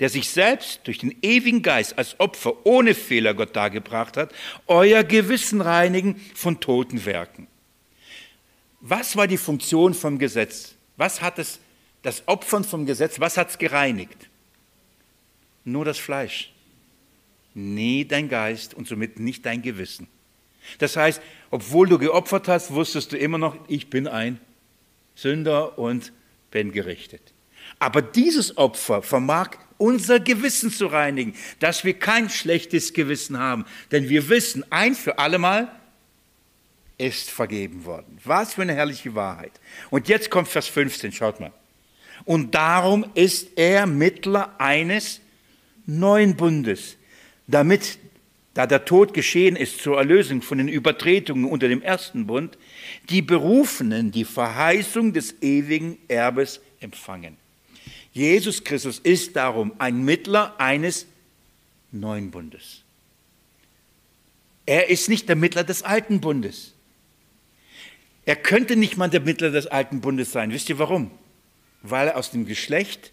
[0.00, 4.34] der sich selbst durch den ewigen Geist als Opfer ohne Fehler Gott dargebracht hat,
[4.66, 7.46] euer Gewissen reinigen von toten Werken.
[8.80, 10.74] Was war die Funktion vom Gesetz?
[10.96, 11.60] Was hat es,
[12.02, 14.28] das Opfern vom Gesetz, was hat es gereinigt?
[15.64, 16.52] Nur das Fleisch.
[17.54, 20.08] Nie dein Geist und somit nicht dein Gewissen.
[20.78, 24.40] Das heißt, obwohl du geopfert hast, wusstest du immer noch, ich bin ein
[25.14, 26.12] Sünder und
[26.54, 27.34] bin gerichtet.
[27.80, 33.64] Aber dieses Opfer vermag unser Gewissen zu reinigen, dass wir kein schlechtes Gewissen haben.
[33.90, 35.68] Denn wir wissen, ein für allemal
[36.96, 38.18] ist vergeben worden.
[38.24, 39.52] Was für eine herrliche Wahrheit.
[39.90, 41.52] Und jetzt kommt Vers 15, schaut mal.
[42.24, 45.20] Und darum ist er Mittler eines
[45.86, 46.96] neuen Bundes,
[47.48, 47.98] damit,
[48.54, 52.56] da der Tod geschehen ist zur Erlösung von den Übertretungen unter dem ersten Bund,
[53.10, 57.36] die Berufenen die Verheißung des ewigen Erbes empfangen.
[58.12, 61.06] Jesus Christus ist darum ein Mittler eines
[61.90, 62.82] neuen Bundes.
[64.66, 66.72] Er ist nicht der Mittler des alten Bundes.
[68.24, 70.52] Er könnte nicht mal der Mittler des alten Bundes sein.
[70.52, 71.10] Wisst ihr warum?
[71.82, 73.12] Weil er aus dem Geschlecht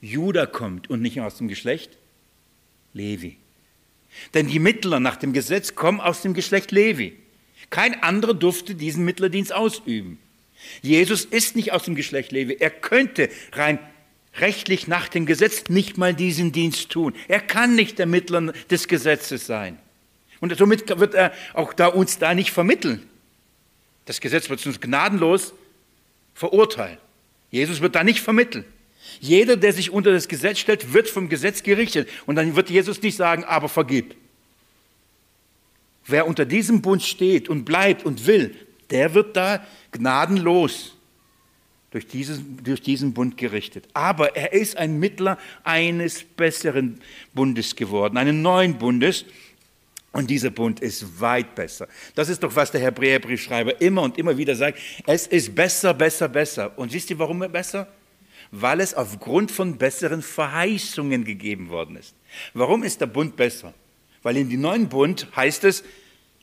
[0.00, 1.98] Judah kommt und nicht aus dem Geschlecht
[2.94, 3.36] Levi.
[4.32, 7.16] Denn die Mittler nach dem Gesetz kommen aus dem Geschlecht Levi.
[7.70, 10.18] Kein anderer durfte diesen Mittlerdienst ausüben.
[10.82, 12.56] Jesus ist nicht aus dem Geschlecht Levi.
[12.58, 13.78] Er könnte rein
[14.36, 17.14] rechtlich nach dem Gesetz nicht mal diesen Dienst tun.
[17.28, 19.78] Er kann nicht der Mittler des Gesetzes sein.
[20.40, 23.08] Und somit wird er auch da uns da nicht vermitteln.
[24.04, 25.52] Das Gesetz wird uns gnadenlos
[26.34, 26.98] verurteilen.
[27.50, 28.64] Jesus wird da nicht vermitteln.
[29.20, 32.08] Jeder, der sich unter das Gesetz stellt, wird vom Gesetz gerichtet.
[32.26, 34.14] Und dann wird Jesus nicht sagen, aber vergib.
[36.08, 38.54] Wer unter diesem Bund steht und bleibt und will,
[38.90, 40.96] der wird da gnadenlos
[41.90, 43.86] durch diesen, durch diesen Bund gerichtet.
[43.94, 47.00] Aber er ist ein Mittler eines besseren
[47.34, 49.24] Bundes geworden, einen neuen Bundes.
[50.12, 51.86] Und dieser Bund ist weit besser.
[52.14, 54.78] Das ist doch, was der Hebräerbriefschreiber immer und immer wieder sagt.
[55.06, 56.76] Es ist besser, besser, besser.
[56.78, 57.86] Und wisst ihr, warum er besser?
[58.50, 62.14] Weil es aufgrund von besseren Verheißungen gegeben worden ist.
[62.54, 63.74] Warum ist der Bund besser?
[64.22, 65.84] Weil in dem neuen Bund heißt es,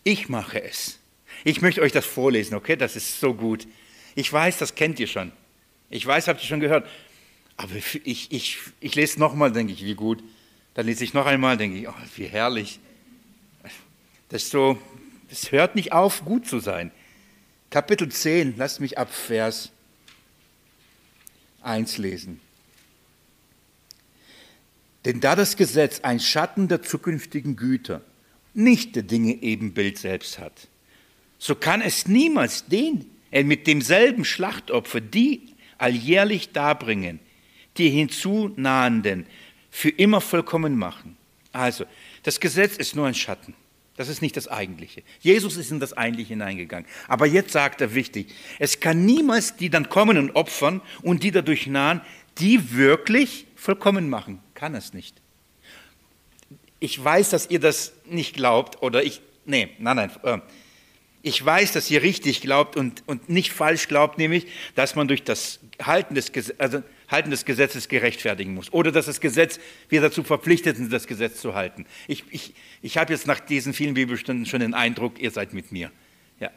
[0.03, 0.99] ich mache es.
[1.43, 2.75] Ich möchte euch das vorlesen, okay?
[2.75, 3.67] Das ist so gut.
[4.15, 5.31] Ich weiß, das kennt ihr schon.
[5.89, 6.87] Ich weiß, habt ihr schon gehört.
[7.57, 10.23] Aber ich, ich, ich lese nochmal, denke ich, wie gut.
[10.73, 12.79] Dann lese ich noch einmal, denke ich, oh, wie herrlich.
[14.29, 14.77] Das, so,
[15.29, 16.91] das hört nicht auf, gut zu sein.
[17.69, 19.71] Kapitel 10, lasst mich ab Vers
[21.61, 22.41] 1 lesen.
[25.05, 28.01] Denn da das Gesetz ein Schatten der zukünftigen Güter,
[28.53, 30.67] nicht der Dinge Ebenbild selbst hat,
[31.37, 35.41] so kann es niemals den äh, mit demselben Schlachtopfer die
[35.77, 37.19] alljährlich darbringen,
[37.77, 39.27] die hinzunahenden,
[39.69, 41.17] für immer vollkommen machen.
[41.51, 41.85] Also,
[42.23, 43.53] das Gesetz ist nur ein Schatten.
[43.97, 45.03] Das ist nicht das Eigentliche.
[45.19, 46.87] Jesus ist in das Eigentliche hineingegangen.
[47.07, 51.31] Aber jetzt sagt er wichtig, es kann niemals die dann kommen und opfern und die
[51.31, 52.01] dadurch nahen,
[52.39, 54.41] die wirklich vollkommen machen.
[54.55, 55.21] Kann es nicht.
[56.79, 60.11] Ich weiß, dass ihr das nicht glaubt oder ich, nee, nein, nein.
[60.23, 60.39] Äh,
[61.21, 65.23] ich weiß, dass ihr richtig glaubt und, und nicht falsch glaubt, nämlich, dass man durch
[65.23, 70.23] das Halten des, also Halten des Gesetzes gerechtfertigen muss oder dass das Gesetz, wir dazu
[70.23, 71.85] verpflichtet sind, das Gesetz zu halten.
[72.07, 75.71] Ich, ich, ich habe jetzt nach diesen vielen Bibelstunden schon den Eindruck, ihr seid mit
[75.71, 75.91] mir.
[76.39, 76.51] Ja.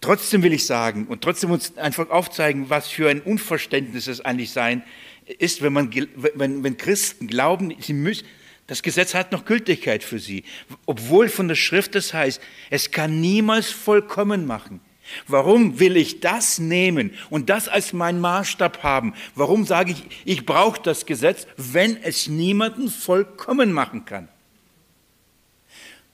[0.00, 4.50] Trotzdem will ich sagen und trotzdem uns einfach aufzeigen, was für ein Unverständnis es eigentlich
[4.50, 4.82] sein
[5.26, 5.90] ist, wenn, man,
[6.34, 8.26] wenn, wenn Christen glauben, sie müssen,
[8.66, 10.44] das Gesetz hat noch Gültigkeit für sie,
[10.86, 14.80] obwohl von der Schrift es heißt, es kann niemals vollkommen machen.
[15.28, 19.14] Warum will ich das nehmen und das als mein Maßstab haben?
[19.36, 24.28] Warum sage ich, ich brauche das Gesetz, wenn es niemanden vollkommen machen kann?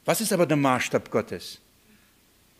[0.05, 1.62] Was ist aber der Maßstab Gottes?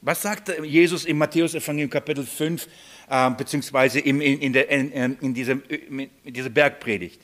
[0.05, 2.67] Was sagt Jesus im Matthäus-Evangelium Kapitel 5,
[3.09, 7.21] äh, beziehungsweise in, in, der, in, in, dieser, in dieser Bergpredigt?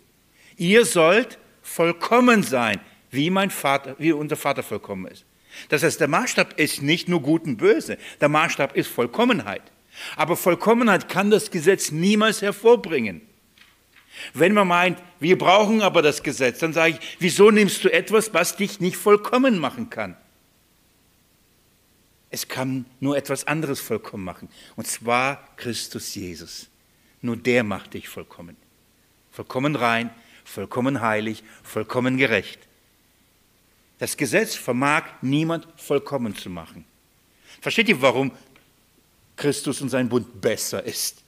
[0.57, 5.25] Ihr sollt vollkommen sein, wie mein Vater, wie unser Vater vollkommen ist.
[5.71, 9.63] Das heißt, der Maßstab ist nicht nur gut und böse, der Maßstab ist Vollkommenheit.
[10.15, 13.23] Aber Vollkommenheit kann das Gesetz niemals hervorbringen.
[14.35, 18.33] Wenn man meint, wir brauchen aber das Gesetz, dann sage ich, wieso nimmst du etwas,
[18.35, 20.17] was dich nicht vollkommen machen kann?
[22.31, 26.69] Es kann nur etwas anderes vollkommen machen, und zwar Christus Jesus.
[27.23, 28.57] Nur der macht dich vollkommen.
[29.31, 30.11] Vollkommen rein,
[30.45, 32.61] vollkommen heilig, vollkommen gerecht.
[33.99, 36.85] Das Gesetz vermag niemand vollkommen zu machen.
[37.61, 38.31] Versteht ihr, warum
[39.37, 41.23] Christus und sein Bund besser ist?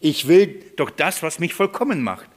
[0.00, 2.28] Ich will doch das, was mich vollkommen macht.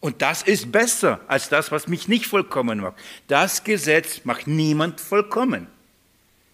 [0.00, 2.96] Und das ist besser als das, was mich nicht vollkommen macht.
[3.26, 5.66] Das Gesetz macht niemand vollkommen.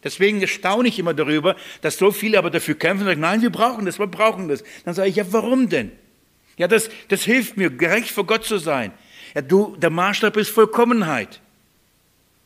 [0.05, 3.51] Deswegen staune ich immer darüber, dass so viele aber dafür kämpfen und sagen, nein, wir
[3.51, 4.63] brauchen das, wir brauchen das.
[4.85, 5.91] Dann sage ich, ja, warum denn?
[6.57, 8.93] Ja, das, das hilft mir, gerecht vor Gott zu sein.
[9.35, 11.41] Ja, du, der Maßstab ist Vollkommenheit.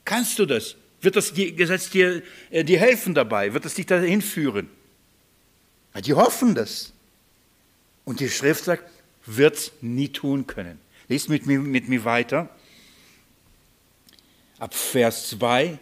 [0.05, 0.77] Kannst du das?
[1.01, 3.53] Wird das Gesetz dir, äh, dir helfen dabei?
[3.53, 4.69] Wird es dich dahin führen?
[5.95, 6.93] Ja, die hoffen das.
[8.05, 8.85] Und die Schrift sagt,
[9.27, 10.81] wird es nie tun können.
[11.09, 12.49] Lies mit mir, mit mir weiter.
[14.59, 15.79] Ab Vers 2.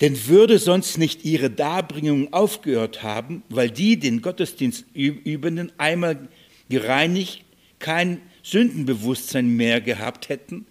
[0.00, 6.28] Denn würde sonst nicht ihre Darbringung aufgehört haben, weil die den Gottesdienst übenden einmal
[6.68, 7.44] gereinigt,
[7.78, 10.66] kein Sündenbewusstsein mehr gehabt hätten.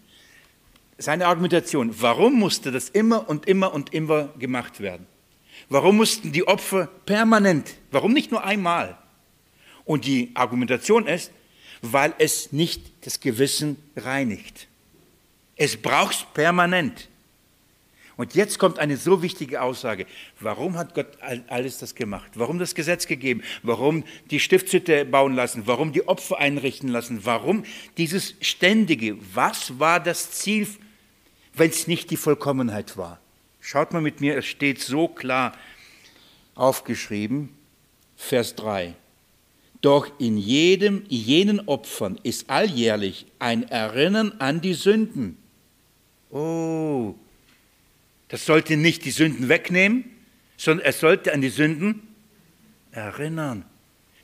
[0.98, 5.06] Seine Argumentation, warum musste das immer und immer und immer gemacht werden?
[5.70, 8.98] Warum mussten die Opfer permanent, warum nicht nur einmal?
[9.86, 11.32] Und die Argumentation ist,
[11.82, 14.68] weil es nicht das Gewissen reinigt.
[15.56, 17.10] Es braucht permanent.
[18.18, 20.08] Und jetzt kommt eine so wichtige Aussage.
[20.40, 21.08] Warum hat Gott
[21.48, 22.32] alles das gemacht?
[22.34, 23.44] Warum das Gesetz gegeben?
[23.62, 25.64] Warum die Stiftshütte bauen lassen?
[25.68, 27.26] Warum die Opfer einrichten lassen?
[27.26, 27.64] Warum
[27.98, 29.18] dieses ständige?
[29.36, 30.68] Was war das Ziel,
[31.54, 33.20] wenn es nicht die Vollkommenheit war?
[33.60, 35.54] Schaut mal mit mir, es steht so klar
[36.56, 37.50] aufgeschrieben,
[38.16, 38.96] Vers 3.
[39.82, 45.38] Doch in jedem, jenen Opfern ist alljährlich ein Erinnern an die Sünden.
[46.32, 47.14] Oh,
[48.30, 50.06] das sollte nicht die Sünden wegnehmen,
[50.58, 52.08] sondern es sollte an die Sünden
[52.92, 53.66] erinnern.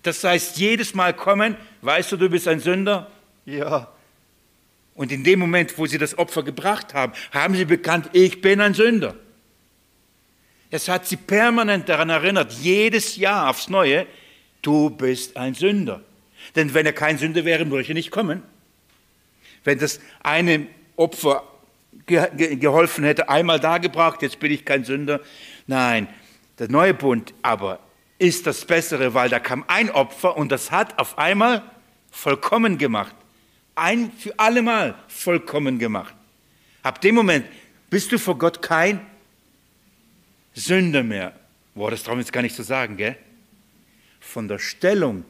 [0.02, 3.10] Das heißt, jedes Mal kommen, weißt du, du bist ein Sünder?
[3.46, 3.92] Ja.
[4.96, 8.60] Und in dem Moment, wo sie das Opfer gebracht haben, haben sie bekannt, ich bin
[8.60, 9.16] ein Sünder.
[10.70, 14.08] Es hat sie permanent daran erinnert, jedes Jahr aufs Neue,
[14.62, 16.02] du bist ein Sünder.
[16.56, 18.44] Denn wenn er kein Sünder wäre, würde er nicht kommen.
[19.64, 21.48] Wenn das eine Opfer
[22.06, 25.22] geholfen hätte, einmal dargebracht, jetzt bin ich kein Sünder.
[25.68, 26.08] Nein,
[26.60, 27.80] der neue Bund aber
[28.20, 31.64] ist das Bessere, weil da kam ein Opfer und das hat auf einmal
[32.12, 33.16] vollkommen gemacht.
[33.76, 36.14] Ein für allemal vollkommen gemacht.
[36.84, 37.46] Ab dem Moment
[37.90, 39.02] bist du vor Gott kein
[40.54, 41.34] Sünder mehr.
[41.74, 43.18] Boah, das trauen wir jetzt gar nicht zu sagen, gell?
[44.20, 45.26] Von der Stellung.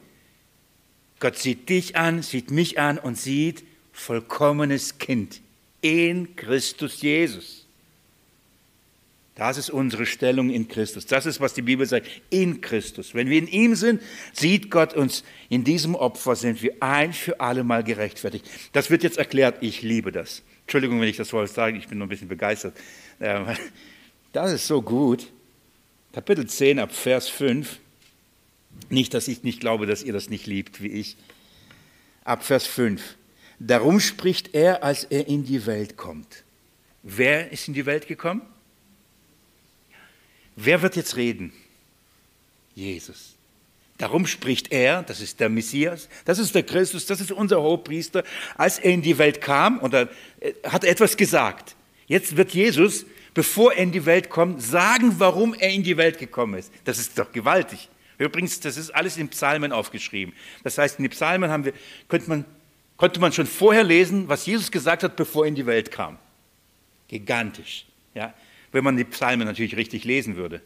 [1.20, 5.43] Gott sieht dich an, sieht mich an und sieht vollkommenes Kind
[5.84, 7.68] in Christus Jesus.
[9.36, 11.06] Das ist unsere Stellung in Christus.
[11.08, 13.14] Das ist, was die Bibel sagt, in Christus.
[13.14, 17.40] Wenn wir in ihm sind, sieht Gott uns, in diesem Opfer sind wir ein für
[17.40, 18.46] alle Mal gerechtfertigt.
[18.72, 20.44] Das wird jetzt erklärt, ich liebe das.
[20.62, 22.78] Entschuldigung, wenn ich das Wort sage, ich bin nur ein bisschen begeistert.
[23.20, 23.48] Ähm,
[24.32, 25.28] das ist so gut.
[26.14, 27.80] Kapitel 10 ab Vers 5.
[28.90, 31.18] Nicht, dass ich nicht glaube, dass ihr das nicht liebt wie ich.
[32.24, 33.02] Ab Vers 5.
[33.66, 36.44] Darum spricht er, als er in die Welt kommt.
[37.02, 38.42] Wer ist in die Welt gekommen?
[40.58, 41.54] Wer wird jetzt reden?
[42.76, 43.36] Jesus.
[43.98, 48.26] Darum spricht er, das ist der Messias, das ist der Christus, das ist unser Hohepriester.
[48.58, 50.10] Als er in die Welt kam, und er
[50.66, 51.76] hat etwas gesagt.
[52.08, 56.18] Jetzt wird Jesus, bevor er in die Welt kommt, sagen, warum er in die Welt
[56.18, 56.70] gekommen ist.
[56.84, 57.88] Das ist doch gewaltig.
[58.18, 60.34] Übrigens, das ist alles in Psalmen aufgeschrieben.
[60.64, 61.74] Das heißt, in den Psalmen haben wir,
[62.10, 62.46] könnte man,
[62.98, 66.18] konnte man schon vorher lesen, was Jesus gesagt hat, bevor er in die Welt kam.
[67.08, 67.86] Gigantisch.
[68.14, 68.34] Ja?
[68.72, 70.62] Wenn man die Psalmen natürlich richtig lesen würde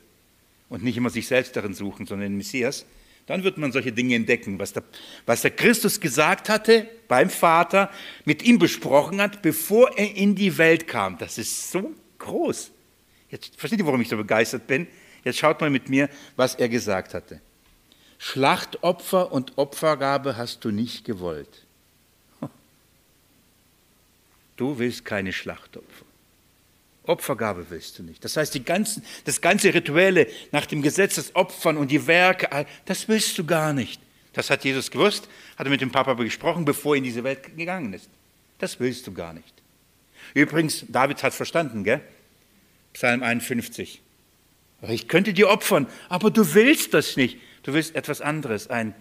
[0.69, 2.86] und nicht immer sich selbst darin suchen, sondern den Messias,
[3.25, 4.84] dann wird man solche Dinge entdecken, was der,
[5.25, 7.91] was der Christus gesagt hatte beim Vater,
[8.23, 11.17] mit ihm besprochen hat, bevor er in die Welt kam.
[11.17, 12.71] Das ist so groß.
[13.30, 14.88] Jetzt versteht ihr, warum ich so begeistert bin?
[15.25, 17.41] Jetzt schaut mal mit mir, was er gesagt hatte.
[18.17, 21.66] Schlachtopfer und Opfergabe hast du nicht gewollt.
[24.58, 26.05] Du willst keine Schlachtopfer.
[27.03, 28.24] Opfergabe willst du nicht.
[28.26, 32.66] Das heißt, die ganzen, das ganze Rituelle nach dem Gesetz, das Opfern und die Werke,
[32.86, 34.01] das willst du gar nicht.
[34.34, 37.55] Das hat Jesus gewusst, hat er mit dem Papa gesprochen, bevor er in diese Welt
[37.55, 38.10] gegangen ist.
[38.60, 39.53] Das willst du gar nicht.
[40.34, 42.01] Übrigens, David hat verstanden, gell?
[42.93, 44.01] Psalm 51.
[44.89, 47.39] Ich könnte dir opfern, aber du willst das nicht.
[47.64, 48.93] Du willst etwas anderes, ein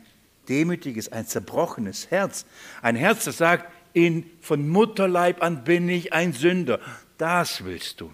[0.48, 2.46] demütiges, ein zerbrochenes Herz.
[2.82, 6.80] Ein Herz, das sagt, in, von Mutterleib an bin ich ein Sünder.
[7.16, 8.12] Das willst du.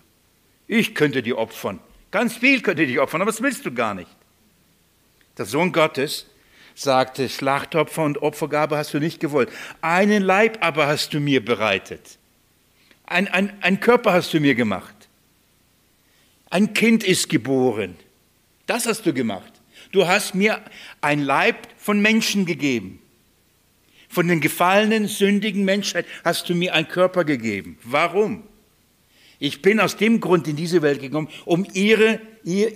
[0.68, 1.80] Ich könnte dir opfern.
[2.12, 4.10] Ganz viel könnte dir opfern, aber das willst du gar nicht.
[5.36, 6.26] Der Sohn Gottes
[6.76, 9.50] sagte, Schlachtopfer und Opfergabe hast du nicht gewollt.
[9.80, 12.16] Einen Leib aber hast du mir bereitet.
[13.04, 15.08] Ein, ein, ein Körper hast du mir gemacht.
[16.48, 17.96] Ein Kind ist geboren.
[18.66, 19.52] Das hast du gemacht.
[19.90, 20.62] Du hast mir
[21.00, 23.01] ein Leib von Menschen gegeben.
[24.12, 27.78] Von den gefallenen, sündigen Menschheit hast du mir einen Körper gegeben.
[27.82, 28.42] Warum?
[29.38, 32.72] Ich bin aus dem Grund in diese Welt gekommen, um ihre, ihr,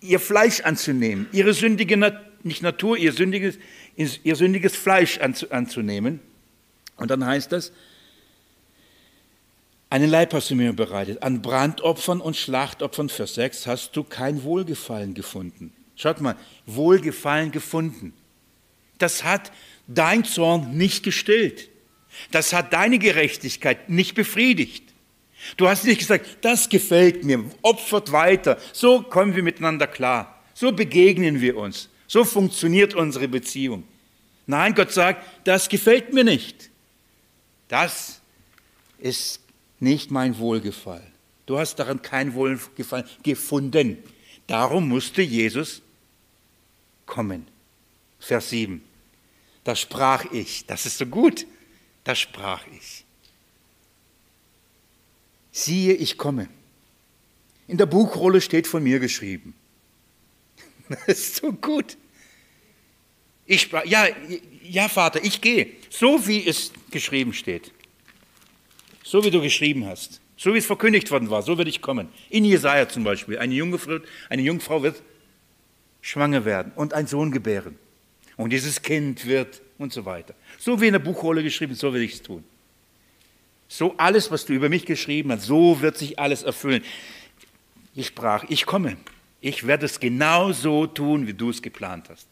[0.00, 1.96] ihr Fleisch anzunehmen, ihre sündige,
[2.44, 3.58] nicht Natur, ihr sündiges,
[3.96, 6.20] ihr sündiges Fleisch anzunehmen.
[6.98, 7.72] Und dann heißt das,
[9.90, 11.20] einen Leib hast du mir bereitet.
[11.20, 15.72] An Brandopfern und Schlachtopfern für sechs hast du kein Wohlgefallen gefunden.
[15.96, 18.12] Schaut mal, Wohlgefallen gefunden.
[18.98, 19.50] Das hat
[19.88, 21.68] dein Zorn nicht gestillt.
[22.30, 24.84] Das hat deine Gerechtigkeit nicht befriedigt.
[25.56, 28.58] Du hast nicht gesagt, das gefällt mir, opfert weiter.
[28.72, 30.42] So kommen wir miteinander klar.
[30.54, 31.88] So begegnen wir uns.
[32.06, 33.84] So funktioniert unsere Beziehung.
[34.46, 36.70] Nein, Gott sagt, das gefällt mir nicht.
[37.68, 38.20] Das
[38.98, 39.40] ist
[39.78, 41.12] nicht mein Wohlgefallen.
[41.46, 43.98] Du hast daran kein Wohlgefallen gefunden.
[44.46, 45.82] Darum musste Jesus
[47.06, 47.46] kommen.
[48.18, 48.82] Vers 7.
[49.68, 51.46] Da sprach ich, das ist so gut,
[52.04, 53.04] da sprach ich
[55.58, 56.48] siehe, ich komme.
[57.66, 59.54] In der Buchrolle steht von mir geschrieben.
[61.06, 61.98] Das ist so gut.
[63.44, 64.06] Ich sprach, ja,
[64.62, 65.74] ja, Vater, ich gehe.
[65.90, 67.72] So wie es geschrieben steht.
[69.04, 70.22] So wie du geschrieben hast.
[70.38, 72.08] So wie es verkündigt worden war, so werde ich kommen.
[72.30, 73.38] In Jesaja zum Beispiel.
[73.38, 73.78] Eine, junge
[74.30, 75.02] eine Jungfrau wird
[76.00, 77.78] schwanger werden und einen Sohn gebären.
[78.38, 80.34] Und dieses Kind wird und so weiter.
[80.58, 82.42] So wie in der Buchrolle geschrieben, so will ich es tun.
[83.68, 86.82] So alles, was du über mich geschrieben hast, so wird sich alles erfüllen.
[87.94, 88.96] Ich sprach, ich komme.
[89.40, 92.28] Ich werde es genau so tun, wie du es geplant hast.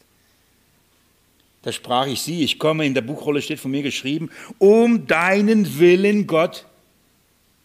[1.62, 5.80] Da sprach ich, sie, ich komme, in der Buchrolle steht von mir geschrieben, um deinen
[5.80, 6.64] Willen, Gott,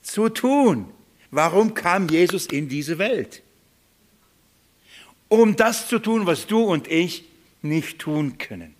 [0.01, 0.87] zu tun.
[1.29, 3.43] Warum kam Jesus in diese Welt?
[5.29, 7.23] Um das zu tun, was du und ich
[7.61, 8.75] nicht tun können.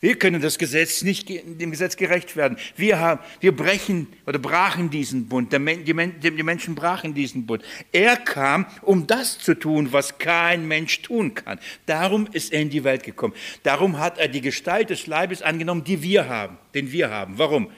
[0.00, 2.56] Wir können das Gesetz nicht dem Gesetz gerecht werden.
[2.76, 5.52] Wir, haben, wir brechen oder brachen diesen Bund.
[5.52, 7.64] Die Menschen brachen diesen Bund.
[7.90, 11.58] Er kam, um das zu tun, was kein Mensch tun kann.
[11.86, 13.34] Darum ist er in die Welt gekommen.
[13.64, 17.34] Darum hat er die Gestalt des Leibes angenommen, die wir haben, den wir haben.
[17.36, 17.68] Warum?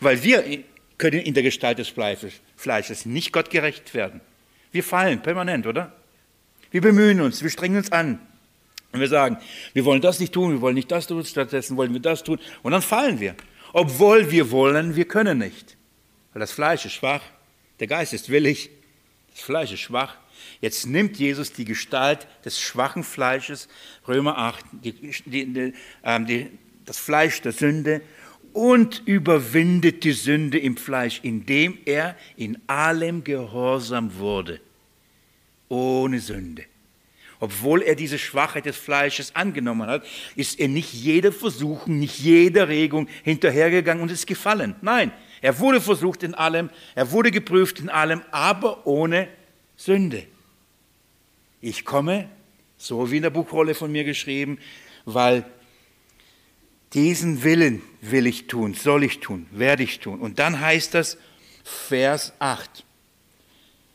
[0.00, 0.64] Weil wir
[0.98, 4.20] können in der Gestalt des Fleisches nicht Gott gerecht werden.
[4.72, 5.92] Wir fallen permanent, oder?
[6.72, 8.18] Wir bemühen uns, wir strengen uns an.
[8.92, 9.38] Und wir sagen,
[9.72, 12.38] wir wollen das nicht tun, wir wollen nicht das tun, stattdessen wollen wir das tun.
[12.62, 13.36] Und dann fallen wir.
[13.72, 15.76] Obwohl wir wollen, wir können nicht.
[16.32, 17.22] Weil das Fleisch ist schwach,
[17.78, 18.70] der Geist ist willig,
[19.32, 20.16] Das Fleisch ist schwach.
[20.60, 23.68] Jetzt nimmt Jesus die Gestalt des schwachen Fleisches,
[24.08, 24.92] Römer 8, die,
[25.26, 25.72] die,
[26.02, 26.50] äh, die,
[26.84, 28.02] das Fleisch der Sünde
[28.52, 34.60] und überwindet die Sünde im Fleisch, indem er in allem gehorsam wurde,
[35.68, 36.64] ohne Sünde.
[37.40, 40.04] Obwohl er diese Schwachheit des Fleisches angenommen hat,
[40.36, 44.76] ist er nicht jeder Versuchung, nicht jeder Regung hinterhergegangen und ist gefallen.
[44.82, 45.10] Nein,
[45.40, 49.28] er wurde versucht in allem, er wurde geprüft in allem, aber ohne
[49.74, 50.26] Sünde.
[51.62, 52.28] Ich komme,
[52.76, 54.58] so wie in der Buchrolle von mir geschrieben,
[55.06, 55.44] weil
[56.92, 60.20] diesen Willen will ich tun, soll ich tun, werde ich tun.
[60.20, 61.16] Und dann heißt das
[61.64, 62.84] Vers 8.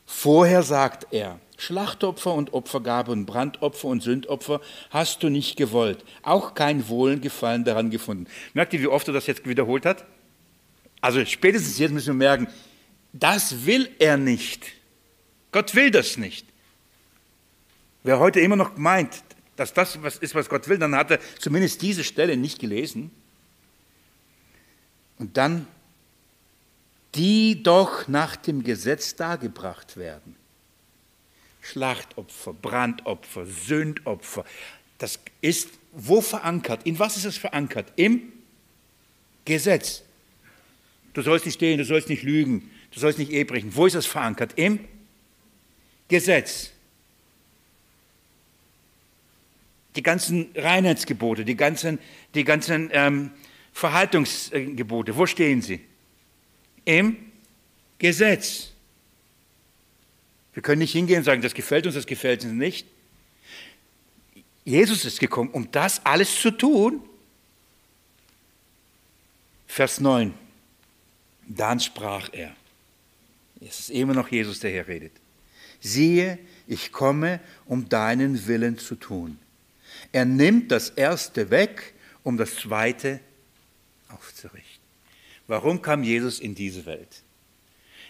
[0.05, 6.53] Vorher sagt er, Schlachtopfer und Opfergabe und Brandopfer und Sündopfer hast du nicht gewollt, auch
[6.53, 8.27] kein Wohlgefallen daran gefunden.
[8.53, 10.05] Merkt ihr, wie oft er das jetzt wiederholt hat?
[11.01, 12.47] Also spätestens jetzt müssen wir merken,
[13.13, 14.65] das will er nicht.
[15.51, 16.45] Gott will das nicht.
[18.03, 19.23] Wer heute immer noch meint,
[19.55, 23.11] dass das was ist, was Gott will, dann hat er zumindest diese Stelle nicht gelesen.
[25.17, 25.67] Und dann,
[27.15, 30.35] die doch nach dem Gesetz dargebracht werden.
[31.71, 34.45] Schlachtopfer, Brandopfer, Sündopfer.
[34.97, 36.85] Das ist wo verankert?
[36.85, 37.91] In was ist es verankert?
[37.95, 38.33] Im
[39.45, 40.03] Gesetz.
[41.13, 43.47] Du sollst nicht stehen, du sollst nicht lügen, du sollst nicht Ehe.
[43.73, 44.53] Wo ist das verankert?
[44.57, 44.79] Im
[46.09, 46.71] Gesetz.
[49.95, 51.99] Die ganzen Reinheitsgebote, die ganzen,
[52.33, 53.31] die ganzen ähm,
[53.71, 55.79] Verhaltungsgebote, wo stehen sie?
[56.83, 57.15] Im
[57.97, 58.74] Gesetz.
[60.55, 62.87] Wir können nicht hingehen und sagen, das gefällt uns, das gefällt uns nicht.
[64.63, 67.03] Jesus ist gekommen, um das alles zu tun.
[69.67, 70.33] Vers 9.
[71.47, 72.55] Dann sprach er,
[73.59, 75.11] es ist immer noch Jesus, der hier redet,
[75.81, 79.37] siehe, ich komme, um deinen Willen zu tun.
[80.13, 81.93] Er nimmt das Erste weg,
[82.23, 83.19] um das Zweite
[84.07, 84.83] aufzurichten.
[85.47, 87.23] Warum kam Jesus in diese Welt?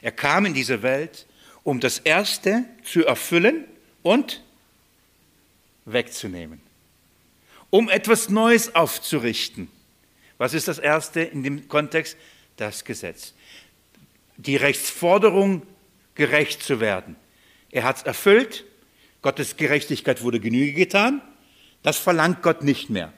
[0.04, 1.26] Er kam in diese Welt,
[1.66, 3.66] um das Erste zu erfüllen
[4.04, 4.42] und
[5.84, 6.62] wegzunehmen.
[7.70, 9.68] Um etwas Neues aufzurichten.
[10.38, 12.16] Was ist das Erste in dem Kontext?
[12.58, 13.34] das Gesetz.
[14.38, 15.64] Die Rechtsforderung,
[16.16, 17.16] gerecht zu werden.
[17.72, 18.64] Er hat es erfüllt,
[19.22, 21.22] Gottes Gerechtigkeit wurde Genüge getan,
[21.84, 23.12] das verlangt Gott nicht mehr.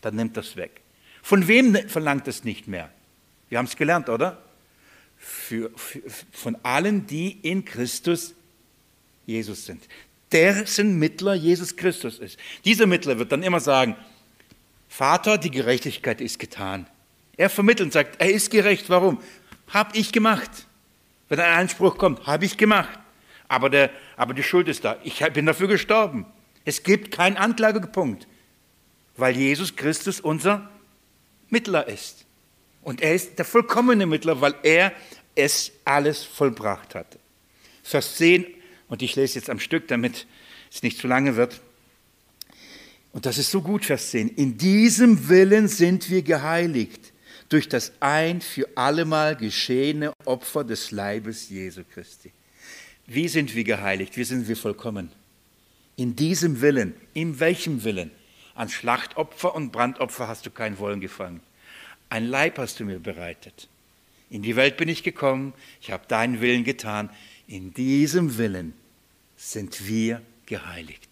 [0.00, 0.80] Dann nimmt das weg.
[1.22, 2.90] Von wem verlangt es nicht mehr?
[3.48, 4.42] Wir haben es gelernt, oder?
[5.22, 6.00] Für, für,
[6.32, 8.34] von allen, die in Christus
[9.26, 9.86] Jesus sind.
[10.32, 12.38] Dessen Mittler Jesus Christus ist.
[12.64, 13.96] Dieser Mittler wird dann immer sagen,
[14.88, 16.86] Vater, die Gerechtigkeit ist getan.
[17.36, 18.90] Er vermittelt und sagt, er ist gerecht.
[18.90, 19.20] Warum?
[19.68, 20.50] Hab ich gemacht.
[21.28, 22.98] Wenn ein Einspruch kommt, habe ich gemacht.
[23.46, 24.98] Aber, der, aber die Schuld ist da.
[25.04, 26.26] Ich bin dafür gestorben.
[26.64, 28.26] Es gibt keinen Anklagepunkt,
[29.16, 30.68] weil Jesus Christus unser
[31.48, 32.26] Mittler ist.
[32.90, 34.92] Und er ist der vollkommene Mittler, weil er
[35.36, 37.20] es alles vollbracht hat.
[37.84, 38.44] Vers 10,
[38.88, 40.26] und ich lese jetzt am Stück, damit
[40.72, 41.60] es nicht zu lange wird.
[43.12, 44.30] Und das ist so gut, Vers 10.
[44.30, 47.12] In diesem Willen sind wir geheiligt
[47.48, 52.32] durch das ein für allemal geschehene Opfer des Leibes Jesu Christi.
[53.06, 54.16] Wie sind wir geheiligt?
[54.16, 55.12] Wie sind wir vollkommen?
[55.94, 56.94] In diesem Willen.
[57.14, 58.10] In welchem Willen?
[58.56, 61.40] An Schlachtopfer und Brandopfer hast du kein Wollen gefangen.
[62.10, 63.68] Ein Leib hast du mir bereitet.
[64.30, 67.08] In die Welt bin ich gekommen, ich habe deinen Willen getan.
[67.46, 68.74] In diesem Willen
[69.36, 71.08] sind wir geheiligt.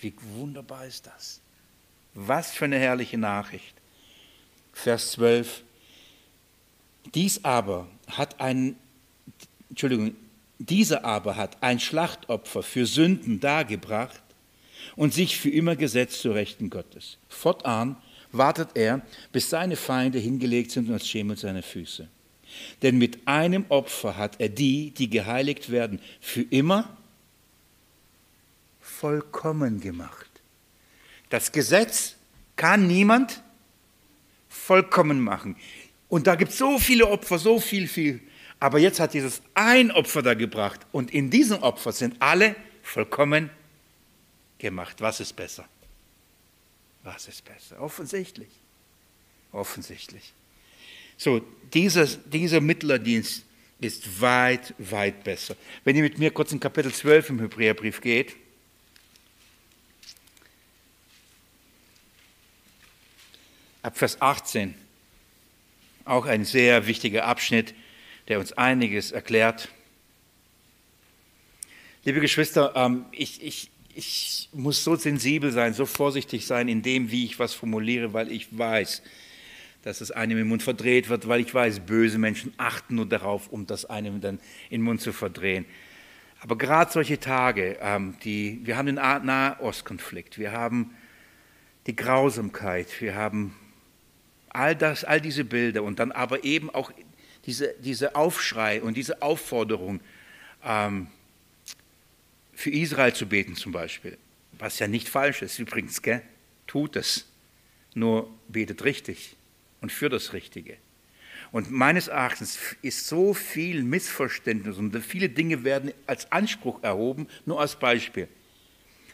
[0.00, 1.40] Wie wunderbar ist das?
[2.14, 3.74] Was für eine herrliche Nachricht.
[4.72, 5.62] Vers 12.
[7.14, 8.76] Dies aber hat ein,
[9.68, 10.14] Entschuldigung,
[10.58, 14.22] dieser aber hat ein Schlachtopfer für Sünden dargebracht
[14.96, 17.18] und sich für immer gesetzt zu Rechten Gottes.
[17.28, 17.96] Fortan
[18.38, 22.08] wartet er, bis seine Feinde hingelegt sind und als Schemel seine Füße.
[22.82, 26.96] Denn mit einem Opfer hat er die, die geheiligt werden, für immer
[28.80, 30.30] vollkommen gemacht.
[31.28, 32.14] Das Gesetz
[32.54, 33.42] kann niemand
[34.48, 35.56] vollkommen machen.
[36.08, 38.20] Und da gibt es so viele Opfer, so viel, viel.
[38.58, 40.80] Aber jetzt hat Jesus ein Opfer da gebracht.
[40.92, 43.50] Und in diesem Opfer sind alle vollkommen
[44.58, 45.00] gemacht.
[45.00, 45.66] Was ist besser?
[47.06, 47.80] Was ist besser?
[47.80, 48.48] Offensichtlich.
[49.52, 50.32] Offensichtlich.
[51.16, 51.40] So,
[51.72, 53.44] dieser, dieser Mittlerdienst
[53.80, 55.54] ist weit, weit besser.
[55.84, 58.34] Wenn ihr mit mir kurz in Kapitel 12 im Hebräerbrief geht,
[63.82, 64.74] ab Vers 18.
[66.06, 67.72] Auch ein sehr wichtiger Abschnitt,
[68.26, 69.68] der uns einiges erklärt.
[72.02, 77.10] Liebe Geschwister, ähm, ich, ich, ich muss so sensibel sein, so vorsichtig sein in dem,
[77.10, 79.02] wie ich was formuliere, weil ich weiß,
[79.82, 83.48] dass es einem im Mund verdreht wird, weil ich weiß, böse Menschen achten nur darauf,
[83.48, 84.38] um das einem dann
[84.68, 85.64] in den Mund zu verdrehen.
[86.40, 90.94] Aber gerade solche Tage, ähm, die, wir haben den Nahostkonflikt, wir haben
[91.86, 93.56] die Grausamkeit, wir haben
[94.50, 96.92] all das, all diese Bilder und dann aber eben auch
[97.46, 100.00] diese, diese Aufschrei und diese Aufforderung,
[100.64, 101.06] ähm,
[102.56, 104.16] für Israel zu beten zum Beispiel,
[104.52, 106.22] was ja nicht falsch ist übrigens, gell?
[106.66, 107.26] tut es,
[107.94, 109.36] nur betet richtig
[109.82, 110.78] und für das Richtige.
[111.52, 117.60] Und meines Erachtens ist so viel Missverständnis und viele Dinge werden als Anspruch erhoben, nur
[117.60, 118.26] als Beispiel,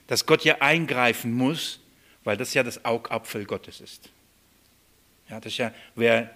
[0.07, 1.81] dass Gott ja eingreifen muss,
[2.25, 4.09] weil das ja das Augapfel Gottes ist.
[5.29, 6.31] Ja, das ist ja, wer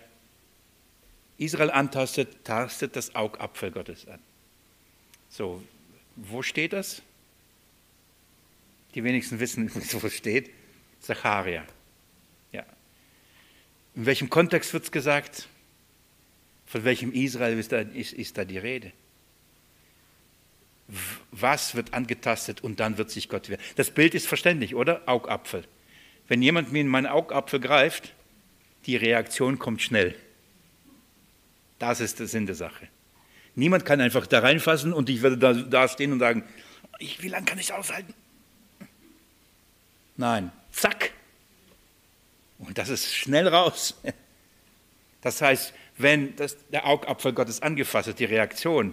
[1.39, 4.19] Israel antastet, tastet das Augapfel Gottes an.
[5.29, 5.63] So,
[6.17, 7.03] wo steht das?
[8.95, 10.51] Die wenigsten wissen, wo es steht.
[11.01, 11.65] Zacharia.
[12.53, 12.65] Ja.
[13.95, 15.49] In welchem Kontext wird es gesagt?
[16.67, 18.93] Von welchem Israel ist da, ist, ist da die Rede?
[21.31, 23.61] Was wird angetastet und dann wird sich Gott wehren?
[23.77, 25.03] Das Bild ist verständlich, oder?
[25.07, 25.65] Augapfel.
[26.29, 28.15] Wenn jemand mir in meinen Augapfel greift,
[28.87, 30.15] die Reaktion kommt schnell.
[31.79, 32.89] Das ist der Sinn der Sache.
[33.57, 36.45] Niemand kann einfach da reinfassen und ich werde da, da stehen und sagen,
[36.99, 38.15] ich, wie lange kann ich aushalten?
[40.17, 41.13] Nein, zack.
[42.59, 43.95] Und das ist schnell raus.
[45.23, 48.93] Das heißt, wenn das, der Augapfel Gottes angefasst ist, die Reaktion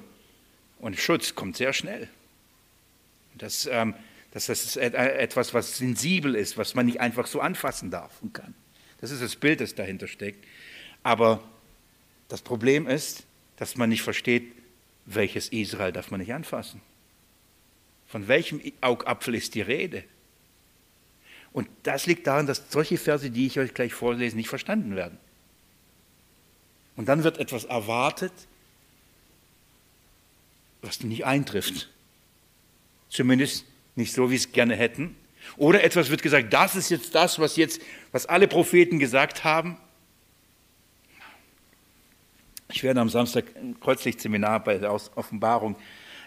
[0.79, 2.09] und Schutz kommt sehr schnell.
[3.35, 3.93] Das, ähm,
[4.31, 8.33] das, das ist etwas, was sensibel ist, was man nicht einfach so anfassen darf und
[8.33, 8.55] kann.
[8.99, 10.43] Das ist das Bild, das dahinter steckt.
[11.03, 11.43] Aber
[12.29, 13.25] das Problem ist,
[13.57, 14.51] dass man nicht versteht,
[15.05, 16.81] welches Israel darf man nicht anfassen.
[18.07, 20.03] Von welchem Augapfel ist die Rede?
[21.51, 25.17] Und das liegt daran, dass solche Verse, die ich euch gleich vorlese, nicht verstanden werden.
[26.95, 28.33] Und dann wird etwas erwartet,
[30.81, 31.89] was nicht eintrifft.
[33.09, 35.15] Zumindest nicht so, wie es gerne hätten.
[35.57, 37.81] Oder etwas wird gesagt, das ist jetzt das, was jetzt,
[38.11, 39.77] was alle Propheten gesagt haben.
[42.73, 45.75] Ich werde am Samstag ein Kreuzlichtseminar bei der Offenbarung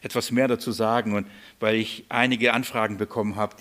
[0.00, 1.26] etwas mehr dazu sagen und
[1.58, 3.56] weil ich einige Anfragen bekommen habe,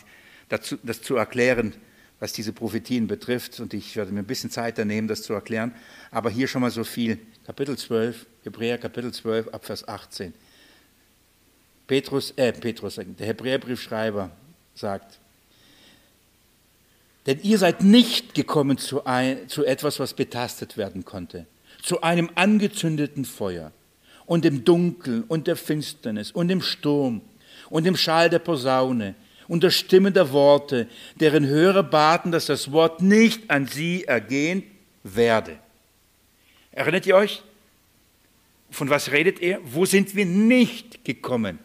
[0.49, 1.73] dazu, das zu erklären,
[2.19, 3.59] was diese Prophetien betrifft.
[3.59, 5.73] Und ich werde mir ein bisschen Zeit nehmen, das zu erklären.
[6.11, 7.17] Aber hier schon mal so viel.
[7.47, 10.35] Kapitel 12, Hebräer Kapitel 12, Abvers 18.
[11.87, 14.29] Petrus, äh, Petrus, der Hebräerbriefschreiber
[14.75, 15.19] sagt,
[17.25, 21.47] denn ihr seid nicht gekommen zu, ein, zu etwas, was betastet werden konnte,
[21.85, 23.71] zu einem angezündeten Feuer
[24.25, 27.21] und dem Dunkeln und der Finsternis und dem Sturm
[27.69, 29.13] und dem Schall der Posaune
[29.47, 30.87] und der Stimme der Worte,
[31.19, 34.63] deren Hörer baten, dass das Wort nicht an sie ergehen
[35.03, 35.59] werde.
[36.71, 37.43] Erinnert ihr euch?
[38.71, 39.59] Von was redet er?
[39.63, 41.59] Wo sind wir nicht gekommen?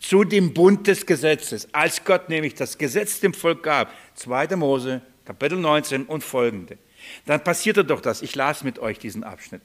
[0.00, 3.92] Zu dem Bund des Gesetzes, als Gott nämlich das Gesetz dem Volk gab.
[4.14, 4.56] 2.
[4.56, 6.78] Mose, Kapitel 19 und folgende.
[7.26, 8.22] Dann passierte doch das.
[8.22, 9.62] Ich las mit euch diesen Abschnitt.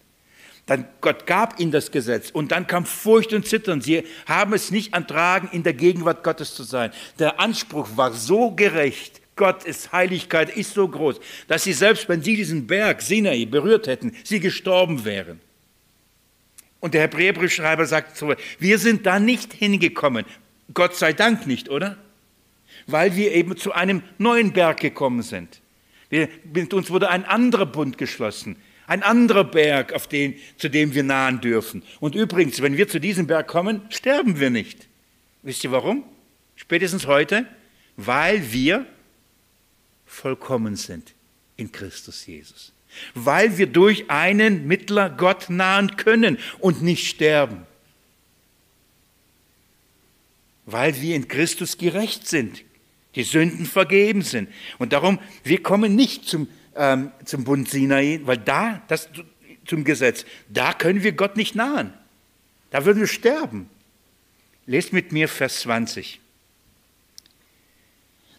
[0.67, 3.79] Dann Gott gab ihnen das Gesetz und dann kam Furcht und Zittern.
[3.79, 6.91] Sie haben es nicht ertragen, in der Gegenwart Gottes zu sein.
[7.19, 9.21] Der Anspruch war so gerecht.
[9.37, 13.87] Gott ist Heiligkeit, ist so groß, dass sie selbst, wenn sie diesen Berg Sinai berührt
[13.87, 15.39] hätten, sie gestorben wären.
[16.79, 20.25] Und der Hebräerbriefschreiber sagt so, wir sind da nicht hingekommen.
[20.73, 21.97] Gott sei Dank nicht, oder?
[22.87, 25.61] Weil wir eben zu einem neuen Berg gekommen sind.
[26.09, 28.57] Mit uns wurde ein anderer Bund geschlossen.
[28.87, 31.83] Ein anderer Berg, auf den, zu dem wir nahen dürfen.
[31.99, 34.87] Und übrigens, wenn wir zu diesem Berg kommen, sterben wir nicht.
[35.43, 36.05] Wisst ihr warum?
[36.55, 37.45] Spätestens heute,
[37.97, 38.85] weil wir
[40.05, 41.13] vollkommen sind
[41.57, 42.71] in Christus Jesus.
[43.13, 47.67] Weil wir durch einen Mittler Gott nahen können und nicht sterben.
[50.65, 52.63] Weil wir in Christus gerecht sind,
[53.17, 54.47] die Sünden vergeben sind.
[54.77, 56.47] Und darum, wir kommen nicht zum
[56.77, 59.09] ähm, zum Bund Sinai, weil da, das,
[59.65, 61.93] zum Gesetz, da können wir Gott nicht nahen.
[62.69, 63.69] Da würden wir sterben.
[64.65, 66.21] Lest mit mir Vers 20.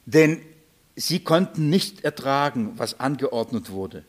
[0.07, 0.41] Denn
[0.97, 4.05] sie konnten nicht ertragen, was angeordnet wurde.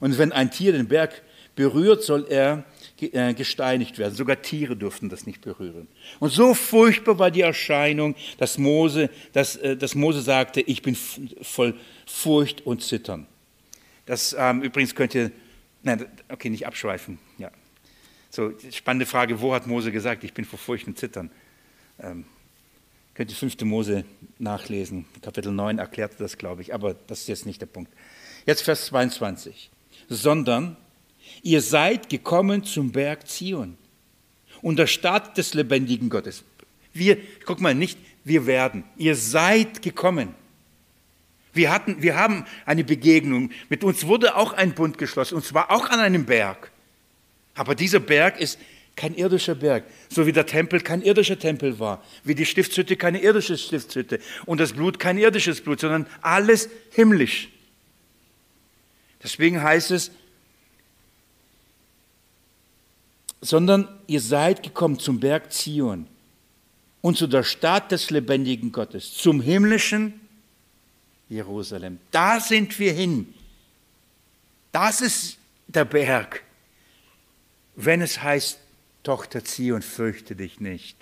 [0.00, 1.22] Und wenn ein Tier den Berg
[1.54, 2.64] berührt, soll er
[2.98, 4.14] gesteinigt werden.
[4.14, 5.88] Sogar Tiere durften das nicht berühren.
[6.18, 10.96] Und so furchtbar war die Erscheinung, dass Mose, dass, äh, dass Mose sagte, ich bin
[10.96, 11.74] voll
[12.06, 13.26] Furcht und Zittern.
[14.06, 15.32] Das ähm, übrigens könnte,
[15.82, 17.18] nein, okay, nicht abschweifen.
[17.38, 17.50] Ja.
[18.30, 21.30] So, spannende Frage, wo hat Mose gesagt, ich bin vor Furcht und Zittern?
[22.00, 22.24] Ähm,
[23.18, 23.60] Könnt ihr 5.
[23.62, 24.04] Mose
[24.38, 25.04] nachlesen.
[25.22, 27.92] Kapitel 9 erklärt das, glaube ich, aber das ist jetzt nicht der Punkt.
[28.46, 29.72] Jetzt Vers 22.
[30.08, 30.76] Sondern
[31.42, 33.76] ihr seid gekommen zum Berg Zion
[34.62, 36.44] und der Stadt des lebendigen Gottes.
[36.92, 38.84] Wir, guck mal, nicht wir werden.
[38.96, 40.34] Ihr seid gekommen.
[41.52, 43.50] Wir, hatten, wir haben eine Begegnung.
[43.68, 46.70] Mit uns wurde auch ein Bund geschlossen, und zwar auch an einem Berg.
[47.54, 48.58] Aber dieser Berg ist
[48.94, 53.20] kein irdischer Berg, so wie der Tempel kein irdischer Tempel war, wie die Stiftshütte keine
[53.22, 57.48] irdische Stiftshütte und das Blut kein irdisches Blut, sondern alles himmlisch.
[59.22, 60.10] Deswegen heißt es,
[63.40, 66.06] sondern ihr seid gekommen zum Berg Zion
[67.00, 70.20] und zu der Stadt des lebendigen Gottes, zum himmlischen
[71.28, 71.98] Jerusalem.
[72.10, 73.34] Da sind wir hin.
[74.72, 76.42] Das ist der Berg.
[77.76, 78.58] Wenn es heißt,
[79.02, 79.40] Tochter,
[79.72, 80.96] und fürchte dich nicht.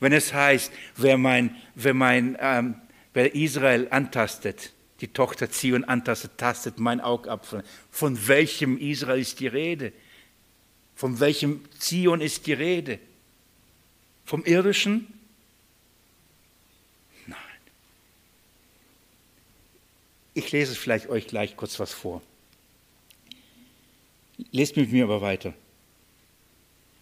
[0.00, 2.76] Wenn es heißt, wer, mein, wer, mein, ähm,
[3.12, 7.62] wer Israel antastet, die Tochter Zion antastet, tastet mein Augapfel.
[7.90, 9.92] Von welchem Israel ist die Rede?
[10.94, 12.98] Von welchem Zion ist die Rede?
[14.24, 15.06] Vom irdischen?
[17.26, 17.38] Nein.
[20.34, 22.22] Ich lese vielleicht euch gleich kurz was vor.
[24.50, 25.54] Lest mit mir aber weiter.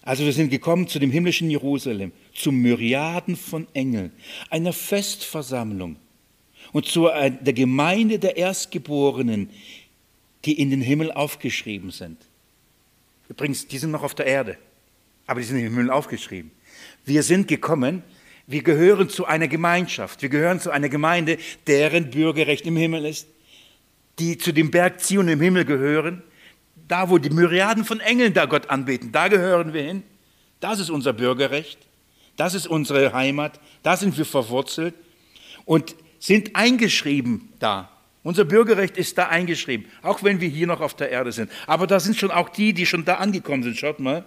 [0.02, 4.12] Also wir sind gekommen zu dem himmlischen Jerusalem, zu Myriaden von Engeln,
[4.50, 5.96] einer Festversammlung
[6.72, 9.50] und zu der Gemeinde der Erstgeborenen,
[10.44, 12.18] die in den Himmel aufgeschrieben sind.
[13.32, 14.58] Übrigens, die sind noch auf der Erde,
[15.26, 16.50] aber die sind im Himmel aufgeschrieben.
[17.04, 18.02] Wir sind gekommen,
[18.46, 23.26] wir gehören zu einer Gemeinschaft, wir gehören zu einer Gemeinde, deren Bürgerrecht im Himmel ist,
[24.18, 26.22] die zu dem Berg Zion im Himmel gehören
[26.92, 30.02] da, wo die Myriaden von Engeln da Gott anbeten, da gehören wir hin.
[30.60, 31.78] Das ist unser Bürgerrecht.
[32.36, 33.58] Das ist unsere Heimat.
[33.82, 34.94] Da sind wir verwurzelt
[35.64, 37.88] und sind eingeschrieben da.
[38.22, 41.50] Unser Bürgerrecht ist da eingeschrieben, auch wenn wir hier noch auf der Erde sind.
[41.66, 43.76] Aber da sind schon auch die, die schon da angekommen sind.
[43.76, 44.24] Schaut mal.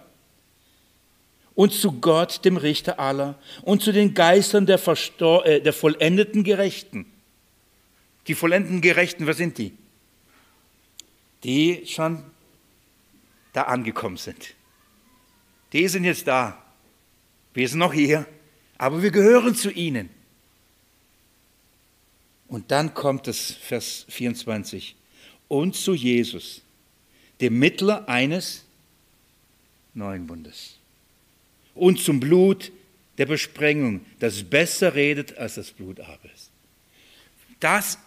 [1.53, 6.43] Und zu Gott, dem Richter aller, und zu den Geistern der, Verstor äh, der vollendeten
[6.43, 7.05] Gerechten.
[8.27, 9.71] Die vollendeten Gerechten, wer sind die?
[11.45, 12.23] Die schon
[13.53, 14.55] da angekommen sind.
[15.71, 16.61] Die sind jetzt da.
[17.53, 18.25] Wir sind noch hier,
[18.77, 20.09] aber wir gehören zu ihnen.
[22.55, 24.95] Und dann kommt es, Vers 24,
[25.49, 26.61] und zu Jesus,
[27.41, 28.63] dem Mittler eines
[29.93, 30.77] neuen Bundes.
[31.73, 32.71] Und zum Blut
[33.17, 36.49] der Besprengung, das besser redet als das Blut Abels.
[37.59, 37.99] Das,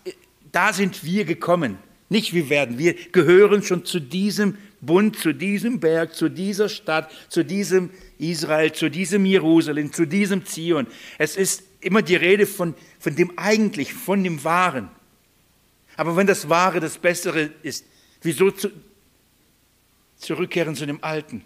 [0.51, 1.77] da sind wir gekommen.
[2.09, 7.13] Nicht wir werden, wir gehören schon zu diesem Bund, zu diesem Berg, zu dieser Stadt,
[7.29, 10.87] zu diesem Israel, zu diesem Jerusalem, zu diesem Zion.
[11.19, 14.91] Es ist immer die Rede von, von dem eigentlich, von dem Wahren.
[15.97, 17.85] Aber wenn das Wahre das Bessere ist,
[18.23, 18.71] wieso zu,
[20.17, 21.45] zurückkehren zu dem Alten?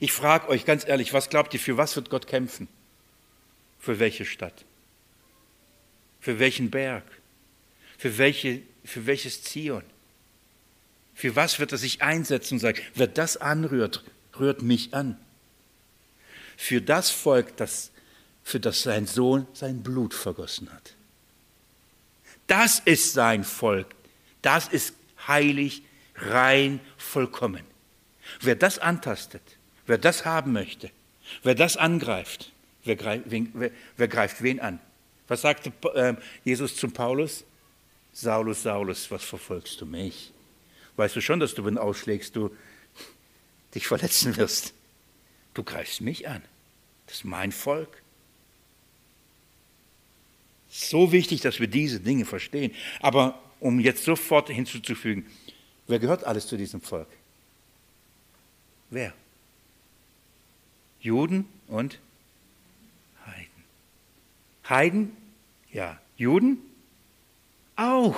[0.00, 2.68] Ich frage euch ganz ehrlich, was glaubt ihr, für was wird Gott kämpfen?
[3.78, 4.64] Für welche Stadt?
[6.20, 7.04] Für welchen Berg?
[7.96, 9.82] Für welche für welches Zion?
[11.14, 14.02] Für was wird er sich einsetzen und sagen, wer das anrührt,
[14.38, 15.18] rührt mich an?
[16.56, 17.90] Für das Volk, das,
[18.48, 20.94] für das sein Sohn sein Blut vergossen hat.
[22.46, 23.94] Das ist sein Volk.
[24.40, 24.94] Das ist
[25.26, 25.82] heilig,
[26.16, 27.62] rein, vollkommen.
[28.40, 29.42] Wer das antastet,
[29.86, 30.90] wer das haben möchte,
[31.42, 32.50] wer das angreift,
[32.84, 34.80] wer greift wen, wer, wer greift wen an?
[35.26, 37.44] Was sagte äh, Jesus zum Paulus?
[38.14, 40.32] Saulus, Saulus, was verfolgst du mich?
[40.96, 42.56] Weißt du schon, dass du, wenn du ausschlägst, du
[43.74, 44.72] dich verletzen wirst?
[45.52, 46.42] Du greifst mich an.
[47.04, 48.02] Das ist mein Volk.
[50.68, 52.72] So wichtig, dass wir diese Dinge verstehen.
[53.00, 55.26] Aber um jetzt sofort hinzuzufügen,
[55.86, 57.08] wer gehört alles zu diesem Volk?
[58.90, 59.12] Wer?
[61.00, 61.98] Juden und
[63.26, 63.64] Heiden.
[64.68, 65.16] Heiden?
[65.72, 66.00] Ja.
[66.16, 66.58] Juden?
[67.76, 68.16] Auch.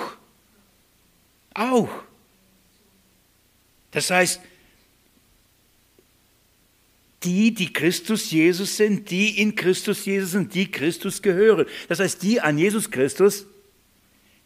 [1.53, 1.89] Auch.
[3.91, 4.41] Das heißt,
[7.23, 11.65] die, die Christus Jesus sind, die in Christus Jesus sind, die Christus gehören.
[11.87, 13.45] Das heißt, die an Jesus Christus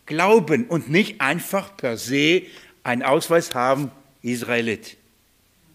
[0.06, 2.44] glauben und nicht einfach per se
[2.84, 4.98] einen Ausweis haben, Israelit.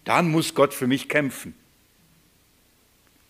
[0.03, 1.53] Dann muss Gott für mich kämpfen.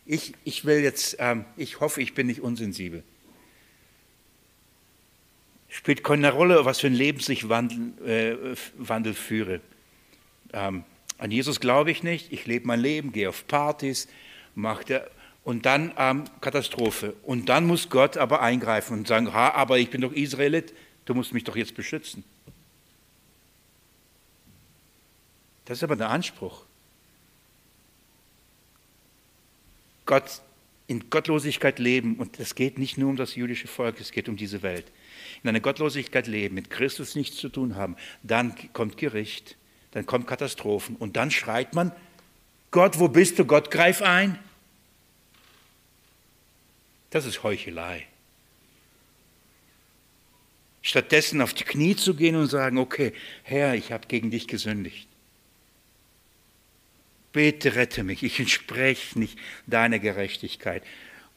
[0.06, 3.04] Ich, ich will jetzt, ähm, ich hoffe, ich bin nicht unsensibel.
[5.70, 9.62] Spielt keine Rolle, was für ein Leben ich Wandel, äh, Wandel führe.
[10.52, 10.84] Ähm,
[11.22, 12.34] an Jesus glaube ich nicht.
[12.34, 14.08] Ich lebe mein Leben, gehe auf Partys,
[14.56, 15.08] mache
[15.44, 17.16] Und dann ähm, Katastrophe.
[17.22, 20.74] Und dann muss Gott aber eingreifen und sagen, ha, aber ich bin doch Israelit,
[21.06, 22.24] du musst mich doch jetzt beschützen.
[25.66, 26.64] Das ist aber der Anspruch.
[30.08, 30.42] Gott
[30.88, 34.38] in Gottlosigkeit leben, und es geht nicht nur um das jüdische Volk, es geht um
[34.38, 34.86] diese Welt.
[35.44, 39.56] In einer Gottlosigkeit leben, mit Christus nichts zu tun haben, dann kommt Gericht,
[39.92, 41.92] dann kommt Katastrophen und dann schreit man,
[42.72, 43.46] Gott, wo bist du?
[43.46, 44.40] Gott, greif ein.
[47.10, 48.08] Das ist Heuchelei.
[50.82, 53.14] Stattdessen auf die Knie zu gehen und sagen, okay,
[53.44, 55.08] Herr, ich habe gegen dich gesündigt.
[57.34, 59.38] Bitte rette mich, ich entspreche nicht
[59.68, 60.84] deiner Gerechtigkeit.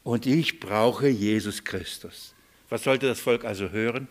[0.03, 2.35] Und ich brauche Jesus Christus.
[2.69, 4.09] Was sollte das Volk also hören?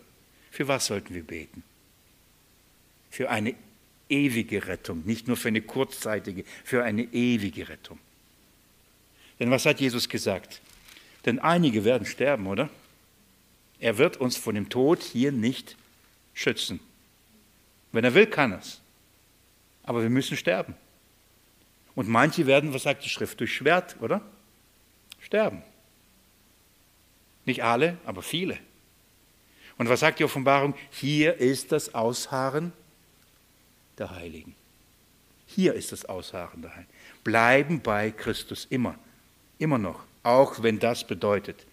[0.51, 1.63] Für was sollten wir beten?
[3.09, 3.55] Für eine
[4.13, 7.99] ewige Rettung, nicht nur für eine kurzzeitige, für eine ewige Rettung.
[9.39, 10.61] Denn was hat Jesus gesagt?
[11.25, 12.69] Denn einige werden sterben, oder?
[13.79, 15.75] Er wird uns von dem Tod hier nicht
[16.33, 16.79] schützen.
[17.91, 18.79] Wenn er will, kann er es.
[19.83, 20.75] Aber wir müssen sterben.
[21.95, 24.21] Und manche werden, was sagt die Schrift, durch Schwert, oder?
[25.19, 25.61] Sterben.
[27.45, 28.57] Nicht alle, aber viele.
[29.77, 30.75] Und was sagt die Offenbarung?
[30.91, 32.71] Hier ist das Ausharren
[34.03, 34.55] der Heiligen.
[35.47, 36.91] Hier ist das Ausharren der Heiligen.
[37.23, 38.95] Bleiben bei Christus immer,
[39.59, 41.65] immer noch, auch wenn das bedeutet.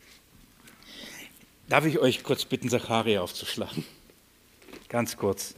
[1.69, 3.85] Darf ich euch kurz bitten, Zacharia aufzuschlagen?
[4.89, 5.55] Ganz kurz.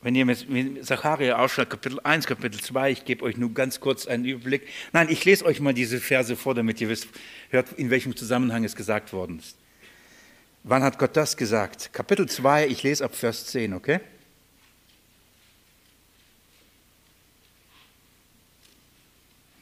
[0.00, 4.06] Wenn ihr mit Zacharia aufschlagt, Kapitel 1, Kapitel 2, ich gebe euch nur ganz kurz
[4.06, 4.68] einen Überblick.
[4.92, 7.08] Nein, ich lese euch mal diese Verse vor, damit ihr wisst,
[7.50, 9.56] hört, in welchem Zusammenhang es gesagt worden ist.
[10.62, 11.92] Wann hat Gott das gesagt?
[11.92, 14.00] Kapitel 2, ich lese ab Vers 10, okay?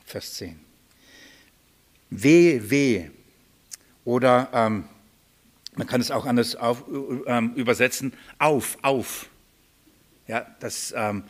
[0.04, 0.60] Vers 10.
[2.10, 3.10] Wehe, wehe.
[4.04, 4.84] Oder ähm,
[5.76, 6.84] man kann es auch anders auf,
[7.26, 9.30] ähm, übersetzen, auf, auf.
[10.28, 11.22] Ja, das ähm,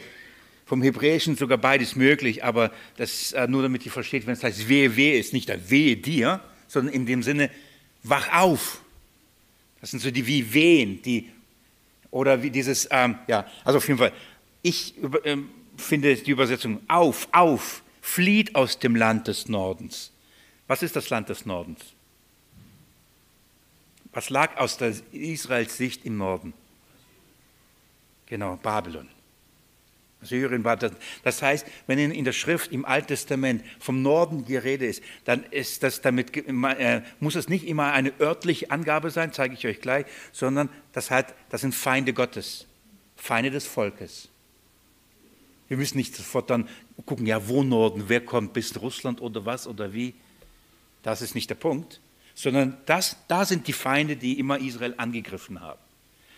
[0.64, 4.68] vom Hebräischen sogar beides möglich, aber das äh, nur damit ihr versteht, wenn es heißt
[4.68, 7.50] wehe, wehe, ist nicht der wehe dir, sondern in dem Sinne
[8.02, 8.80] wach auf.
[9.80, 11.30] Das sind so die wie wehen, die
[12.10, 14.12] oder wie dieses, ähm, ja, also auf jeden Fall.
[14.62, 20.10] Ich über, ähm, finde die Übersetzung auf, auf, flieht aus dem Land des Nordens.
[20.66, 21.80] Was ist das Land des Nordens?
[24.12, 26.54] Was lag aus der Israels Sicht im Norden?
[28.26, 29.08] Genau, Babylon.
[30.22, 30.92] Syrien war das.
[31.22, 35.44] Das heißt, wenn in der Schrift im Alten Testament vom Norden die Rede ist, dann
[35.44, 39.80] ist das damit, äh, muss es nicht immer eine örtliche Angabe sein, zeige ich euch
[39.80, 42.66] gleich, sondern das, hat, das sind Feinde Gottes,
[43.16, 44.28] Feinde des Volkes.
[45.68, 46.68] Wir müssen nicht sofort dann
[47.04, 50.14] gucken, ja, wo Norden, wer kommt, bis Russland oder was oder wie.
[51.02, 52.00] Das ist nicht der Punkt,
[52.34, 55.80] sondern das, da sind die Feinde, die immer Israel angegriffen haben.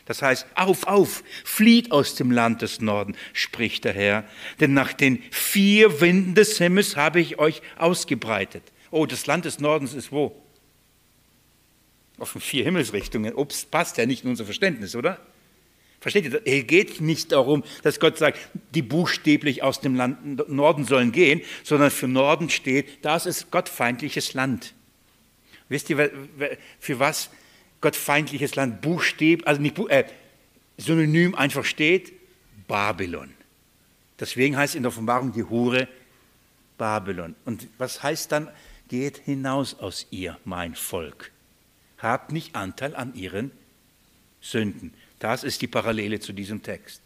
[0.09, 4.25] Das heißt, auf, auf, flieht aus dem Land des Norden, spricht der Herr,
[4.59, 8.63] denn nach den vier Winden des Himmels habe ich euch ausgebreitet.
[8.91, 10.35] Oh, das Land des Nordens ist wo?
[12.17, 13.35] Auf den vier Himmelsrichtungen.
[13.35, 15.21] Ups, passt ja nicht in unser Verständnis, oder?
[16.01, 16.41] Versteht ihr?
[16.43, 18.39] Es geht nicht darum, dass Gott sagt,
[18.75, 24.33] die buchstäblich aus dem Land Norden sollen gehen, sondern für Norden steht, das ist gottfeindliches
[24.33, 24.73] Land.
[25.69, 26.11] Wisst ihr,
[26.81, 27.29] für was
[27.81, 30.05] gottfeindliches Land Buchstäb, also nicht äh,
[30.77, 32.13] synonym einfach steht,
[32.67, 33.33] Babylon.
[34.19, 35.89] Deswegen heißt in der Offenbarung die Hure
[36.77, 37.35] Babylon.
[37.45, 38.49] Und was heißt dann,
[38.89, 41.31] geht hinaus aus ihr, mein Volk.
[41.99, 43.51] Habt nicht Anteil an ihren
[44.41, 44.95] Sünden.
[45.19, 47.03] Das ist die Parallele zu diesem Text.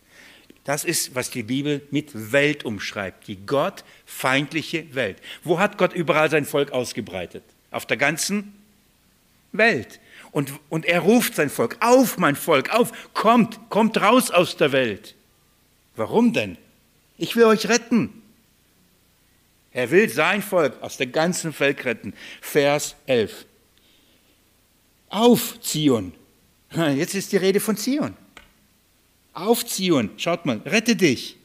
[0.65, 5.19] Das ist, was die Bibel mit Welt umschreibt, die gottfeindliche Welt.
[5.43, 7.43] Wo hat Gott überall sein Volk ausgebreitet?
[7.73, 8.55] Auf der ganzen
[9.51, 9.99] Welt.
[10.33, 14.73] Und, und er ruft sein Volk, auf mein Volk, auf, kommt, kommt raus aus der
[14.73, 15.15] Welt.
[15.95, 16.57] Warum denn?
[17.19, 18.23] Ich will euch retten.
[19.73, 22.15] Er will sein Volk aus der ganzen Welt retten.
[22.41, 23.47] Vers 11.
[25.11, 26.15] Auf Zion.
[26.75, 28.17] Jetzt ist die Rede von Zion.
[29.35, 31.37] Auf Zion, schaut mal, rette dich.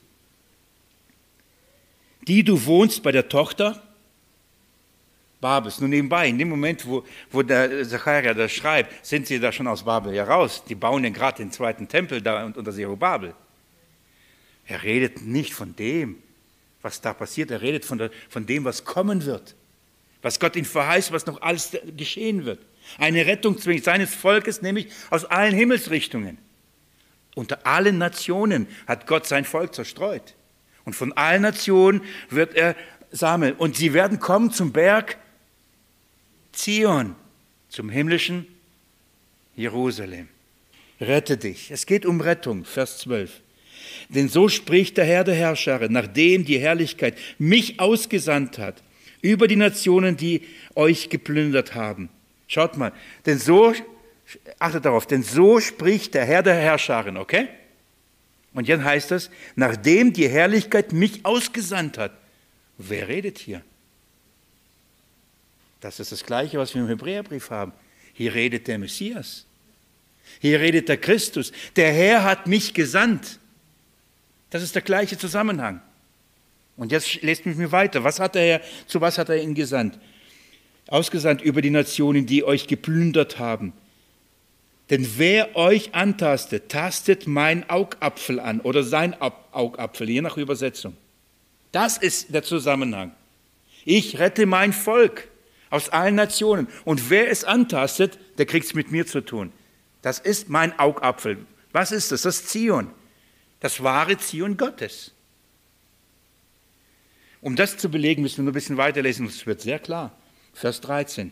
[2.27, 3.81] Die du wohnst bei der Tochter
[5.39, 5.79] Babels.
[5.79, 9.67] Nur nebenbei, in dem Moment, wo, wo der Zacharia das schreibt, sind sie da schon
[9.67, 10.63] aus Babel heraus.
[10.67, 13.33] Die bauen ja gerade den zweiten Tempel da unter Zerubabel.
[14.65, 16.17] Er redet nicht von dem,
[16.81, 17.51] was da passiert.
[17.51, 19.55] Er redet von, der, von dem, was kommen wird.
[20.21, 22.59] Was Gott ihm verheißt, was noch alles geschehen wird.
[22.97, 26.39] Eine Rettung seines Volkes, nämlich aus allen Himmelsrichtungen.
[27.35, 30.33] unter allen Nationen hat Gott sein Volk zerstreut.
[30.85, 32.75] Und von allen Nationen wird er
[33.11, 33.53] sammeln.
[33.53, 35.17] Und sie werden kommen zum Berg
[36.57, 37.15] Zion,
[37.69, 38.47] zum himmlischen
[39.55, 40.27] Jerusalem.
[40.99, 41.69] Rette dich.
[41.69, 43.41] Es geht um Rettung, Vers 12.
[44.09, 48.81] Denn so spricht der Herr der Herrscher, nachdem die Herrlichkeit mich ausgesandt hat,
[49.21, 50.41] über die Nationen, die
[50.73, 52.09] euch geplündert haben.
[52.47, 52.91] Schaut mal,
[53.27, 53.73] denn so,
[54.57, 57.49] achtet darauf, denn so spricht der Herr der Herrscherin, okay?
[58.53, 62.13] Und jetzt heißt es, nachdem die Herrlichkeit mich ausgesandt hat.
[62.79, 63.61] Wer redet hier?
[65.79, 67.73] Das ist das Gleiche, was wir im Hebräerbrief haben.
[68.13, 69.45] Hier redet der Messias.
[70.39, 71.51] Hier redet der Christus.
[71.75, 73.39] Der Herr hat mich gesandt.
[74.49, 75.81] Das ist der gleiche Zusammenhang.
[76.77, 78.03] Und jetzt lest mich mir weiter.
[78.03, 79.99] Was hat der Herr, zu was hat er ihn gesandt?
[80.87, 83.73] Ausgesandt über die Nationen, die euch geplündert haben.
[84.89, 90.95] Denn wer euch antastet, tastet mein Augapfel an oder sein Augapfel, je nach Übersetzung.
[91.73, 93.11] Das ist der Zusammenhang.
[93.83, 95.27] Ich rette mein Volk
[95.69, 96.67] aus allen Nationen.
[96.85, 99.51] Und wer es antastet, der kriegt es mit mir zu tun.
[100.01, 101.37] Das ist mein Augapfel.
[101.71, 102.21] Was ist das?
[102.21, 102.89] Das Zion.
[103.59, 105.11] Das wahre Zion Gottes.
[107.41, 110.15] Um das zu belegen, müssen wir nur ein bisschen weiterlesen, es wird sehr klar.
[110.53, 111.31] Vers 13.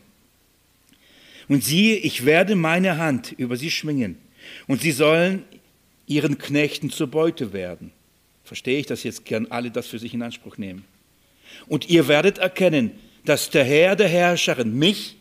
[1.47, 4.17] Und siehe, ich werde meine Hand über sie schwingen,
[4.67, 5.43] und sie sollen
[6.05, 7.91] ihren Knechten zur Beute werden.
[8.43, 10.85] Verstehe ich das jetzt gern, alle das für sich in Anspruch nehmen.
[11.67, 12.91] Und ihr werdet erkennen,
[13.25, 15.17] dass der Herr der Herrscherin mich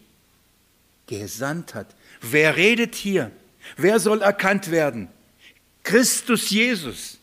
[1.07, 1.95] gesandt hat.
[2.21, 3.31] Wer redet hier?
[3.77, 5.09] Wer soll erkannt werden?
[5.83, 7.19] Christus Jesus.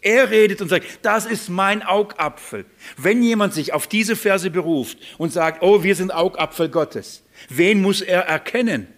[0.00, 2.64] Er redet und sagt, das ist mein Augapfel.
[2.96, 7.80] Wenn jemand sich auf diese Verse beruft und sagt, oh, wir sind Augapfel Gottes, wen
[7.80, 8.88] muss er erkennen?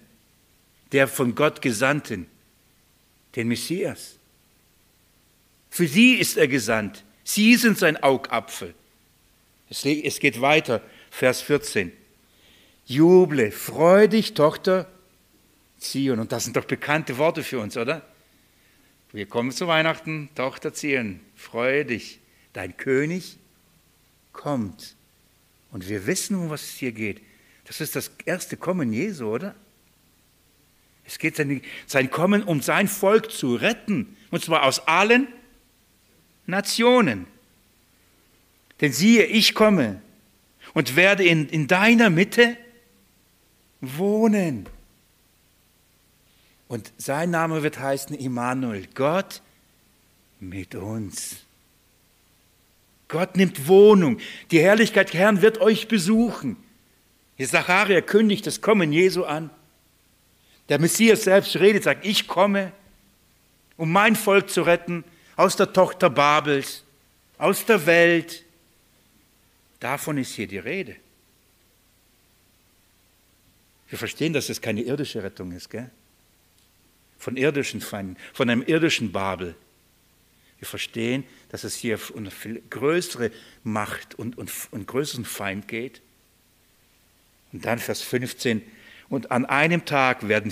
[0.93, 2.27] Der von Gott Gesandten,
[3.37, 4.17] den Messias.
[5.69, 7.05] Für sie ist er gesandt.
[7.23, 8.75] Sie sind sein Augapfel.
[9.83, 11.91] Es geht weiter, Vers 14.
[12.87, 14.89] Juble, freu dich, Tochter
[15.79, 16.21] Zion.
[16.21, 18.03] Und das sind doch bekannte Worte für uns, oder?
[19.13, 22.21] Wir kommen zu Weihnachten, Tochter Zion, freue dich,
[22.53, 23.39] dein König
[24.33, 24.97] kommt.
[25.71, 27.21] Und wir wissen, um was es hier geht.
[27.65, 29.55] Das ist das erste Kommen Jesu, oder?
[31.05, 34.17] Es geht sein, sein Kommen, um sein Volk zu retten.
[34.31, 35.29] Und zwar aus allen
[36.47, 37.27] Nationen.
[38.81, 40.01] Denn siehe, ich komme
[40.73, 42.57] und werde in, in deiner Mitte
[43.81, 44.69] wohnen.
[46.69, 49.43] Und sein Name wird heißen Immanuel, Gott
[50.41, 51.37] mit uns.
[53.09, 54.19] Gott nimmt Wohnung.
[54.51, 56.57] Die Herrlichkeit Herrn wird euch besuchen.
[57.37, 59.51] Hier Zacharia kündigt das Kommen Jesu an.
[60.69, 62.73] Der Messias selbst redet, sagt, ich komme,
[63.77, 65.05] um mein Volk zu retten
[65.37, 66.85] aus der Tochter Babels,
[67.39, 68.44] aus der Welt.
[69.85, 70.97] Davon ist hier die Rede.
[73.91, 75.91] Wir verstehen, dass es keine irdische Rettung ist, gell?
[77.19, 79.55] von irdischen Feinden, von einem irdischen Babel.
[80.59, 83.31] Wir verstehen, dass es hier um eine viel größere
[83.63, 86.01] Macht und, und, und größeren Feind geht.
[87.53, 88.63] Und dann Vers 15,
[89.11, 90.51] und an einem Tag werden,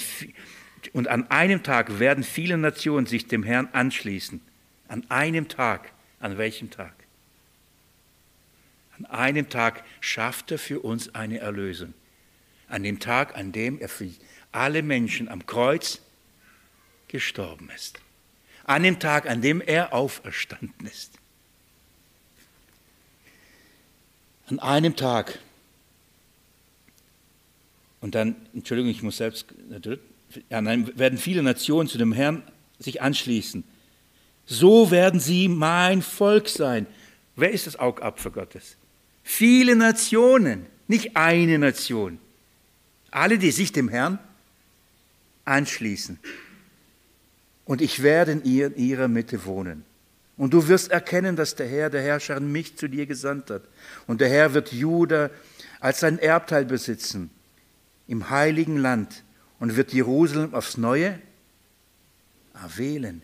[0.93, 4.43] und an einem Tag werden viele Nationen sich dem Herrn anschließen.
[4.89, 5.91] An einem Tag.
[6.21, 7.02] An welchem Tag?
[9.05, 11.95] An einem Tag schafft er für uns eine Erlösung.
[12.69, 14.09] An dem Tag, an dem er für
[14.53, 16.01] alle Menschen am Kreuz
[17.09, 18.01] gestorben ist.
[18.65, 21.13] An dem Tag, an dem er auferstanden ist.
[24.47, 25.39] An einem Tag.
[28.01, 29.47] Und dann, Entschuldigung, ich muss selbst,
[30.49, 32.43] ja, nein, werden viele Nationen zu dem Herrn
[32.79, 33.65] sich anschließen.
[34.47, 36.87] So werden sie mein Volk sein.
[37.37, 38.77] Wer ist das Augapfel Gottes?
[39.23, 42.19] Viele Nationen, nicht eine Nation.
[43.11, 44.19] Alle, die sich dem Herrn
[45.45, 46.19] anschließen
[47.65, 49.85] und ich werde in, ihr, in ihrer Mitte wohnen.
[50.37, 53.63] Und du wirst erkennen, dass der Herr, der Herrscher, mich zu dir gesandt hat.
[54.07, 55.31] Und der Herr wird Juda
[55.79, 57.31] als sein Erbteil besitzen
[58.09, 59.23] im heiligen Land
[59.61, 61.19] und wird Jerusalem aufs Neue
[62.61, 63.23] erwählen.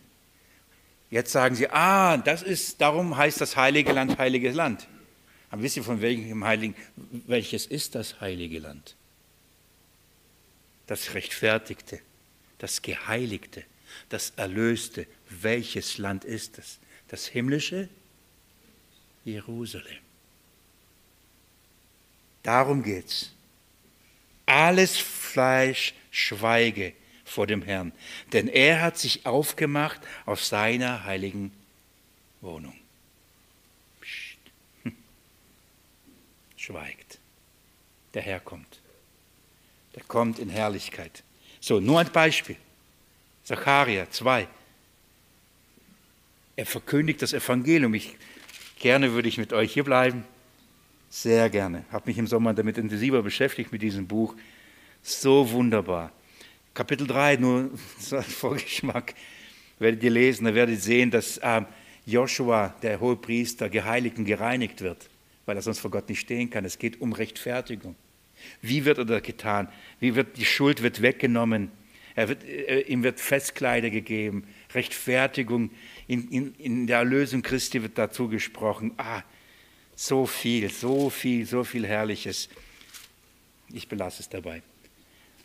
[1.09, 4.87] Jetzt sagen sie, ah, das ist, darum heißt das heilige Land heiliges Land.
[5.49, 6.75] Aber wisst ihr von welchem heiligen,
[7.27, 8.95] welches ist das heilige Land?
[10.87, 11.99] Das Rechtfertigte,
[12.59, 13.63] das Geheiligte,
[14.09, 15.07] das Erlöste.
[15.29, 16.79] Welches Land ist es?
[17.07, 17.89] Das himmlische
[19.25, 19.97] Jerusalem.
[22.43, 23.31] Darum geht's.
[24.45, 26.93] Alles Fleisch schweige
[27.23, 27.91] vor dem Herrn,
[28.33, 31.51] denn er hat sich aufgemacht auf seiner heiligen
[32.41, 32.78] Wohnung.
[36.69, 37.17] Schweigt.
[38.13, 38.79] Der Herr kommt.
[39.95, 41.23] Der kommt in Herrlichkeit.
[41.59, 42.57] So, nur ein Beispiel.
[43.43, 44.47] Zacharia 2.
[46.55, 47.95] Er verkündigt das Evangelium.
[47.95, 48.17] Ich,
[48.77, 50.23] gerne würde ich mit euch hier bleiben.
[51.09, 51.85] Sehr gerne.
[51.91, 54.35] Habe mich im Sommer damit intensiver beschäftigt mit diesem Buch.
[55.01, 56.11] So wunderbar.
[56.75, 57.71] Kapitel 3, nur
[58.11, 59.15] ein Vorgeschmack,
[59.79, 61.63] werdet ihr lesen, da werdet ihr sehen, dass äh,
[62.05, 65.09] Joshua, der hohe Priester, geheiligt und gereinigt wird,
[65.49, 66.63] weil er sonst vor Gott nicht stehen kann.
[66.63, 67.95] Es geht um Rechtfertigung.
[68.61, 69.67] Wie wird er das getan?
[69.99, 71.71] Wie wird die Schuld wird weggenommen?
[72.15, 74.43] Wird, äh, ihm wird Festkleider gegeben.
[74.75, 75.71] Rechtfertigung
[76.05, 78.91] in, in, in der Erlösung Christi wird dazu gesprochen.
[78.97, 79.23] Ah,
[79.95, 82.47] so viel, so viel, so viel Herrliches.
[83.73, 84.61] Ich belasse es dabei.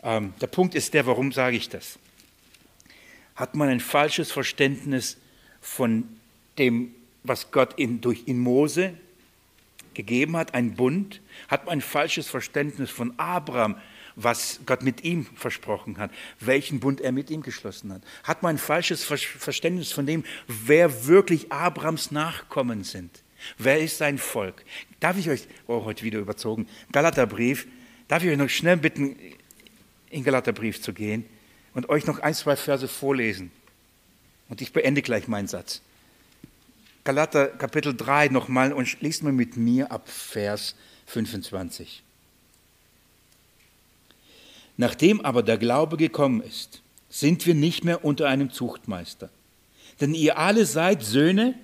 [0.03, 1.99] Ähm, der Punkt ist der, warum sage ich das?
[3.37, 5.17] Hat man ein falsches Verständnis
[5.63, 6.07] von
[6.59, 8.99] dem, was Gott in, durch in Mose
[9.95, 11.21] gegeben hat, ein Bund?
[11.49, 13.77] Hat man ein falsches Verständnis von Abraham,
[14.17, 18.03] was Gott mit ihm versprochen hat, welchen Bund er mit ihm geschlossen hat?
[18.23, 23.23] Hat man ein falsches Verständnis von dem, wer wirklich Abrahams Nachkommen sind?
[23.59, 24.65] Wer ist sein Volk?
[25.01, 27.67] Darf ich euch, oh, heute wieder überzogen, Galaterbrief,
[28.09, 29.17] darf ich euch noch schnell bitten,
[30.11, 31.25] in Galaterbrief zu gehen
[31.75, 33.51] und euch noch ein, zwei Verse vorlesen?
[34.49, 35.83] Und ich beende gleich meinen Satz.
[37.05, 40.75] Galater Kapitel 3 nochmal und liest mal mit mir ab Vers
[41.07, 42.03] 25.
[44.79, 46.81] Nachdem aber der Glaube gekommen ist,
[47.11, 49.29] sind wir nicht mehr unter einem Zuchtmeister.
[50.01, 51.55] Denn ihr alle seid Söhne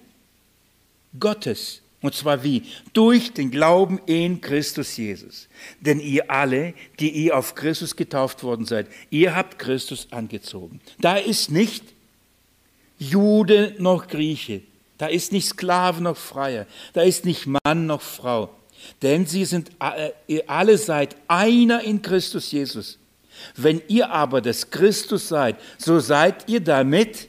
[1.18, 1.80] Gottes.
[2.03, 2.62] Und zwar wie?
[2.93, 5.49] Durch den Glauben in Christus Jesus.
[5.80, 10.80] Denn ihr alle, die ihr auf Christus getauft worden seid, ihr habt Christus angezogen.
[10.99, 11.84] Da ist nicht
[12.99, 14.62] Jude noch Grieche.
[15.01, 16.66] Da ist nicht Sklave noch Freier.
[16.92, 18.51] Da ist nicht Mann noch Frau.
[19.01, 22.98] Denn sie sind, äh, ihr alle seid einer in Christus Jesus.
[23.57, 27.28] Wenn ihr aber des Christus seid, so seid ihr damit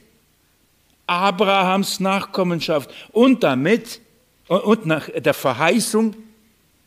[1.06, 4.00] Abrahams Nachkommenschaft und damit
[4.48, 6.14] und nach der Verheißung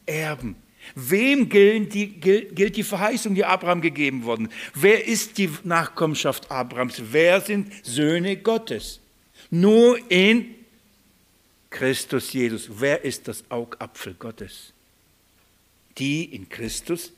[0.06, 0.56] Erben.
[0.94, 4.50] Wem gilt die, gilt die Verheißung, die Abraham gegeben worden?
[4.76, 7.02] Wer ist die Nachkommenschaft Abrahams?
[7.10, 9.00] Wer sind Söhne Gottes?
[9.50, 10.55] Nur in
[11.76, 12.70] Christus Jesus.
[12.70, 14.72] Wer ist das Augapfel Gottes?
[15.98, 17.12] Die in Christus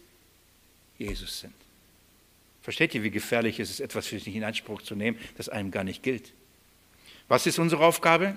[0.97, 1.53] Jesus sind.
[2.63, 5.69] Versteht ihr, wie gefährlich es ist, etwas für sich in Anspruch zu nehmen, das einem
[5.69, 6.33] gar nicht gilt?
[7.27, 8.35] Was ist unsere Aufgabe?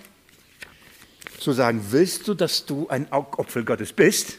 [1.38, 4.38] Zu sagen, willst du, dass du ein Augapfel Gottes bist?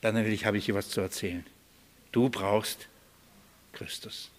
[0.00, 1.44] Dann habe ich dir was zu erzählen.
[2.10, 2.88] Du brauchst
[3.74, 4.30] Christus.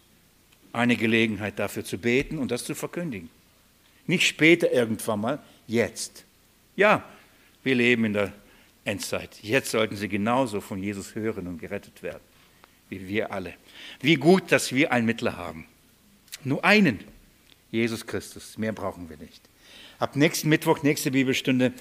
[0.74, 3.30] Eine Gelegenheit dafür zu beten und das zu verkündigen.
[4.08, 6.26] Nicht später irgendwann mal, jetzt.
[6.76, 7.04] Ja,
[7.64, 8.34] wir leben in der
[8.84, 9.40] Endzeit.
[9.42, 12.22] Jetzt sollten sie genauso von Jesus hören und gerettet werden,
[12.90, 13.54] wie wir alle.
[14.00, 15.66] Wie gut, dass wir einen Mittler haben.
[16.44, 17.00] Nur einen.
[17.72, 18.58] Jesus Christus.
[18.58, 19.42] Mehr brauchen wir nicht.
[19.98, 21.74] Ab nächsten Mittwoch, nächste Bibelstunde,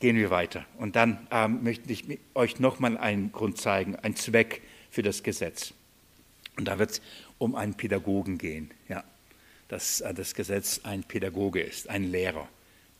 [0.00, 0.64] gehen wir weiter.
[0.78, 5.74] Und dann ähm, möchte ich euch nochmal einen Grund zeigen, einen Zweck für das Gesetz.
[6.56, 7.02] Und da wird es
[7.38, 8.70] um einen Pädagogen gehen.
[8.88, 9.04] Ja,
[9.68, 12.48] dass äh, das Gesetz ein Pädagoge ist, ein Lehrer.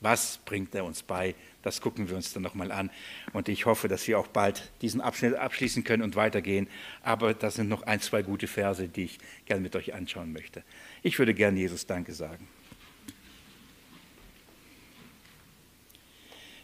[0.01, 1.35] Was bringt er uns bei?
[1.63, 2.91] Das gucken wir uns dann nochmal an.
[3.33, 6.69] Und ich hoffe, dass wir auch bald diesen Abschnitt abschließen können und weitergehen.
[7.03, 10.63] Aber das sind noch ein, zwei gute Verse, die ich gerne mit euch anschauen möchte.
[11.03, 12.47] Ich würde gerne Jesus Danke sagen.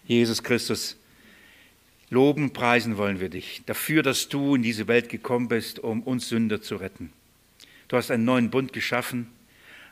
[0.07, 0.97] Jesus Christus,
[2.11, 6.29] loben, preisen wollen wir dich dafür, dass du in diese Welt gekommen bist, um uns
[6.29, 7.11] Sünder zu retten.
[7.89, 9.31] Du hast einen neuen Bund geschaffen,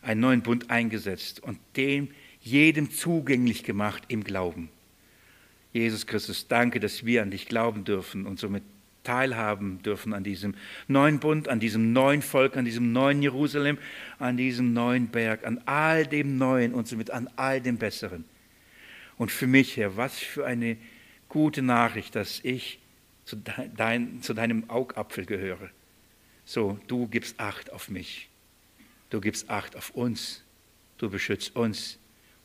[0.03, 2.09] einen neuen Bund eingesetzt und dem
[2.43, 4.69] jedem zugänglich gemacht im Glauben.
[5.73, 8.63] Jesus Christus, danke, dass wir an dich glauben dürfen und somit
[9.05, 10.55] teilhaben dürfen an diesem
[10.87, 13.79] neuen Bund, an diesem neuen Volk, an diesem neuen Jerusalem,
[14.19, 18.25] an diesem neuen Berg, an all dem Neuen und somit an all dem Besseren.
[19.17, 20.77] Und für mich, Herr, was für eine
[21.29, 22.79] gute Nachricht, dass ich
[23.25, 23.37] zu,
[23.77, 25.71] dein, zu deinem Augapfel gehöre.
[26.45, 28.29] So, du gibst Acht auf mich.
[29.11, 30.43] Du gibst Acht auf uns.
[30.99, 31.99] Du beschützt uns.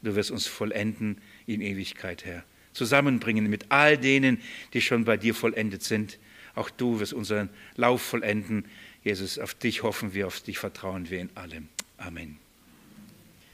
[0.03, 2.43] Du wirst uns vollenden in Ewigkeit, Herr.
[2.73, 4.39] Zusammenbringen mit all denen,
[4.73, 6.19] die schon bei dir vollendet sind
[6.57, 8.65] auch du wirst unseren Lauf vollenden.
[9.03, 11.69] Jesus, auf dich hoffen wir, auf dich vertrauen wir in allem.
[11.97, 12.39] Amen.